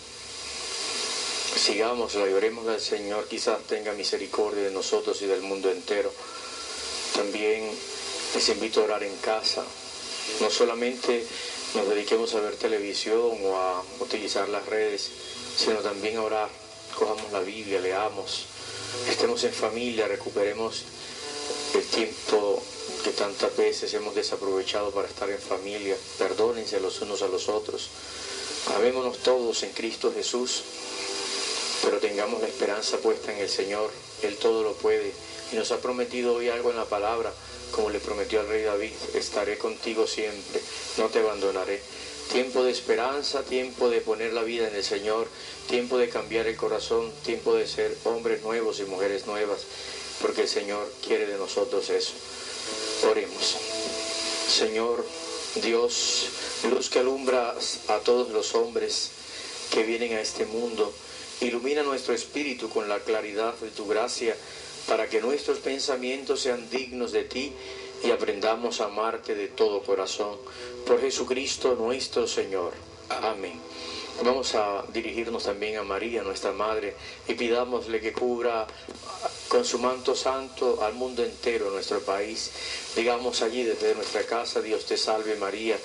Sigámosla 1.56 2.30
y 2.30 2.34
oremos 2.34 2.68
al 2.68 2.80
Señor, 2.80 3.28
quizás 3.28 3.62
tenga 3.64 3.94
misericordia 3.94 4.64
de 4.64 4.72
nosotros 4.72 5.22
y 5.22 5.26
del 5.26 5.42
mundo 5.42 5.72
entero. 5.72 6.12
También 7.16 7.70
les 8.34 8.50
invito 8.50 8.82
a 8.82 8.86
orar 8.86 9.04
en 9.04 9.16
casa. 9.18 9.64
No 10.40 10.50
solamente 10.50 11.26
nos 11.76 11.88
dediquemos 11.90 12.34
a 12.36 12.40
ver 12.40 12.56
televisión 12.56 13.38
o 13.44 13.58
a 13.58 13.84
utilizar 14.00 14.48
las 14.50 14.66
redes, 14.66 15.10
sino 15.58 15.80
también 15.80 16.18
a 16.18 16.24
orar. 16.24 16.50
Cojamos 16.98 17.32
la 17.32 17.40
Biblia, 17.40 17.80
leamos, 17.80 18.46
estemos 19.10 19.44
en 19.44 19.54
familia, 19.54 20.08
recuperemos 20.08 20.84
el 21.74 21.84
tiempo 21.86 22.62
que 23.04 23.12
tantas 23.12 23.56
veces 23.58 23.94
hemos 23.94 24.16
desaprovechado 24.16 24.92
para 24.92 25.08
estar 25.08 25.30
en 25.30 25.40
familia. 25.40 25.96
Perdónense 26.18 26.80
los 26.80 27.02
unos 27.02 27.22
a 27.22 27.28
los 27.28 27.50
otros. 27.50 27.90
Amémonos 28.76 29.18
todos 29.20 29.64
en 29.64 29.72
Cristo 29.72 30.12
Jesús, 30.14 30.64
pero 31.84 32.00
tengamos 32.00 32.42
la 32.42 32.48
esperanza 32.48 32.98
puesta 32.98 33.34
en 33.34 33.40
el 33.40 33.50
Señor. 33.50 33.92
Él 34.22 34.38
todo 34.38 34.64
lo 34.64 34.74
puede 34.74 35.12
y 35.52 35.56
nos 35.56 35.72
ha 35.72 35.80
prometido 35.80 36.36
hoy 36.36 36.50
algo 36.50 36.72
en 36.72 36.78
la 36.78 36.86
palabra, 36.86 37.34
como 37.72 37.90
le 37.90 38.00
prometió 38.00 38.40
al 38.40 38.48
rey 38.48 38.64
David, 38.64 38.92
estaré 39.14 39.58
contigo 39.58 40.08
siempre, 40.08 40.62
no 40.98 41.08
te 41.10 41.20
abandonaré. 41.20 41.82
Tiempo 42.32 42.64
de 42.64 42.72
esperanza, 42.72 43.44
tiempo 43.44 43.90
de 43.90 44.00
poner 44.00 44.34
la 44.34 44.44
vida 44.44 44.68
en 44.68 44.76
el 44.76 44.84
Señor, 44.84 45.28
tiempo 45.68 45.98
de 45.98 46.10
cambiar 46.10 46.48
el 46.48 46.56
corazón, 46.56 47.12
tiempo 47.24 47.54
de 47.54 47.68
ser 47.68 47.96
hombres 48.06 48.42
nuevos 48.44 48.80
y 48.80 48.84
mujeres 48.86 49.28
nuevas, 49.28 49.60
porque 50.22 50.42
el 50.42 50.48
Señor 50.48 50.92
quiere 51.06 51.26
de 51.26 51.38
nosotros 51.38 51.90
eso. 51.90 52.14
Oremos. 53.10 53.58
Señor 54.48 55.06
Dios, 55.56 56.28
luz 56.70 56.90
que 56.90 57.00
alumbra 57.00 57.56
a 57.88 58.00
todos 58.00 58.30
los 58.30 58.56
hombres 58.56 59.12
que 59.72 59.84
vienen 59.84 60.14
a 60.14 60.22
este 60.22 60.46
mundo, 60.46 60.94
ilumina 61.42 61.84
nuestro 61.84 62.14
espíritu 62.14 62.70
con 62.70 62.88
la 62.88 63.00
claridad 63.00 63.54
de 63.56 63.70
tu 63.70 63.88
gracia 63.88 64.36
para 64.88 65.10
que 65.10 65.22
nuestros 65.22 65.60
pensamientos 65.60 66.42
sean 66.42 66.70
dignos 66.70 67.12
de 67.12 67.24
ti 67.24 67.54
y 68.04 68.12
aprendamos 68.12 68.82
a 68.82 68.86
amarte 68.86 69.36
de 69.36 69.48
todo 69.48 69.84
corazón. 69.84 70.38
Por 70.86 71.02
Jesucristo 71.02 71.76
nuestro 71.76 72.28
Señor. 72.28 72.74
Amén. 73.10 73.60
Vamos 74.22 74.54
a 74.56 74.84
dirigirnos 74.94 75.44
también 75.44 75.78
a 75.78 75.84
María, 75.84 76.22
nuestra 76.22 76.52
Madre, 76.52 76.96
y 77.28 77.34
pidámosle 77.34 78.00
que 78.00 78.14
cubra 78.14 78.68
con 79.48 79.66
su 79.66 79.80
manto 79.80 80.16
santo 80.16 80.82
al 80.84 80.94
mundo 80.94 81.24
entero, 81.24 81.70
nuestro 81.72 82.00
país. 82.02 82.52
Digamos 82.96 83.42
allí 83.42 83.64
desde 83.64 83.96
nuestra 83.96 84.24
casa, 84.24 84.62
Dios 84.62 84.86
te 84.86 84.98
salve 84.98 85.36
María, 85.36 85.78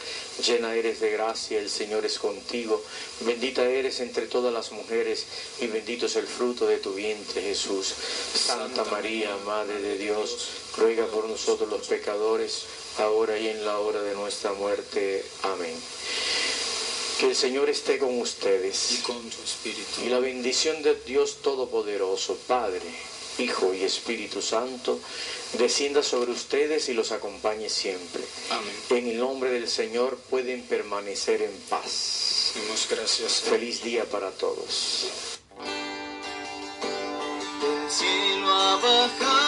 llena 0.47 0.75
eres 0.75 1.01
de 1.01 1.11
gracia, 1.11 1.59
el 1.59 1.71
Señor 1.71 2.05
es 2.05 2.19
contigo, 2.19 2.83
bendita 3.21 3.65
eres 3.65 4.01
entre 4.01 4.27
todas 4.27 4.53
las 4.53 4.73
mujeres 4.73 5.27
y 5.61 5.67
bendito 5.67 6.07
es 6.07 6.17
el 6.17 6.27
fruto 6.27 6.67
de 6.67 6.79
tu 6.79 6.95
vientre 6.95 7.43
Jesús. 7.43 7.95
Santa 8.35 8.85
María, 8.85 9.37
Madre 9.45 9.81
de 9.81 9.99
Dios, 9.99 10.49
ruega 10.77 11.07
por 11.07 11.29
nosotros 11.29 11.69
los 11.69 11.87
pecadores, 11.87 12.65
ahora 12.99 13.39
y 13.39 13.49
en 13.49 13.65
la 13.65 13.79
hora 13.79 14.03
de 14.03 14.15
nuestra 14.15 14.53
muerte. 14.53 15.25
Amén. 15.43 15.75
Que 17.19 17.27
el 17.27 17.35
Señor 17.35 17.69
esté 17.69 17.99
con 17.99 18.21
ustedes. 18.21 18.93
Y 18.93 19.03
con 19.03 19.19
tu 19.29 19.43
espíritu. 19.43 20.03
Y 20.05 20.09
la 20.09 20.21
bendición 20.21 20.83
de 20.83 20.95
Dios 20.95 21.39
Todopoderoso, 21.43 22.39
Padre, 22.47 22.87
Hijo 23.39 23.75
y 23.75 23.83
Espíritu 23.83 24.41
Santo, 24.41 25.01
descienda 25.55 26.05
sobre 26.05 26.31
ustedes 26.31 26.89
y 26.89 26.95
los 26.95 27.11
acompañe 27.11 27.69
siempre. 27.71 28.23
Amén. 28.51 28.75
En 28.91 29.09
el 29.09 29.19
nombre 29.19 29.51
del 29.51 29.69
Señor 29.69 30.17
pueden 30.31 30.63
permanecer 30.63 31.43
en 31.43 31.57
paz. 31.69 32.53
Demos 32.55 32.87
gracias. 32.89 33.41
Feliz 33.41 33.83
día 33.83 34.05
para 34.05 34.31
todos. 34.31 35.09
Del 37.61 37.91
cielo 37.91 38.49
ha 38.49 38.77
bajado 38.77 39.48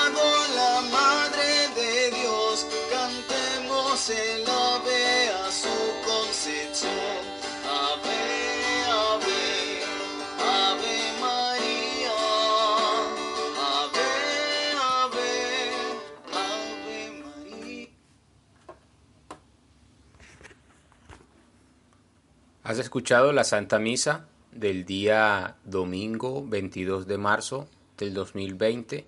Has 22.70 22.78
escuchado 22.78 23.32
la 23.32 23.42
Santa 23.42 23.80
Misa 23.80 24.28
del 24.52 24.84
día 24.84 25.56
domingo 25.64 26.46
22 26.46 27.08
de 27.08 27.18
marzo 27.18 27.68
del 27.98 28.14
2020 28.14 29.06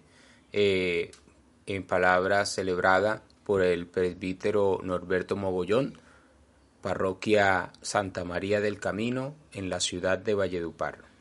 eh, 0.53 1.13
en 1.67 1.85
palabra 1.85 2.45
celebrada 2.45 3.23
por 3.45 3.63
el 3.63 3.87
presbítero 3.87 4.81
Norberto 4.83 5.37
Mogollón, 5.37 5.97
parroquia 6.81 7.71
Santa 7.83 8.25
María 8.25 8.61
del 8.61 8.81
Camino 8.81 9.37
en 9.53 9.71
la 9.71 9.79
ciudad 9.79 10.19
de 10.19 10.35
Valledupar. 10.35 11.12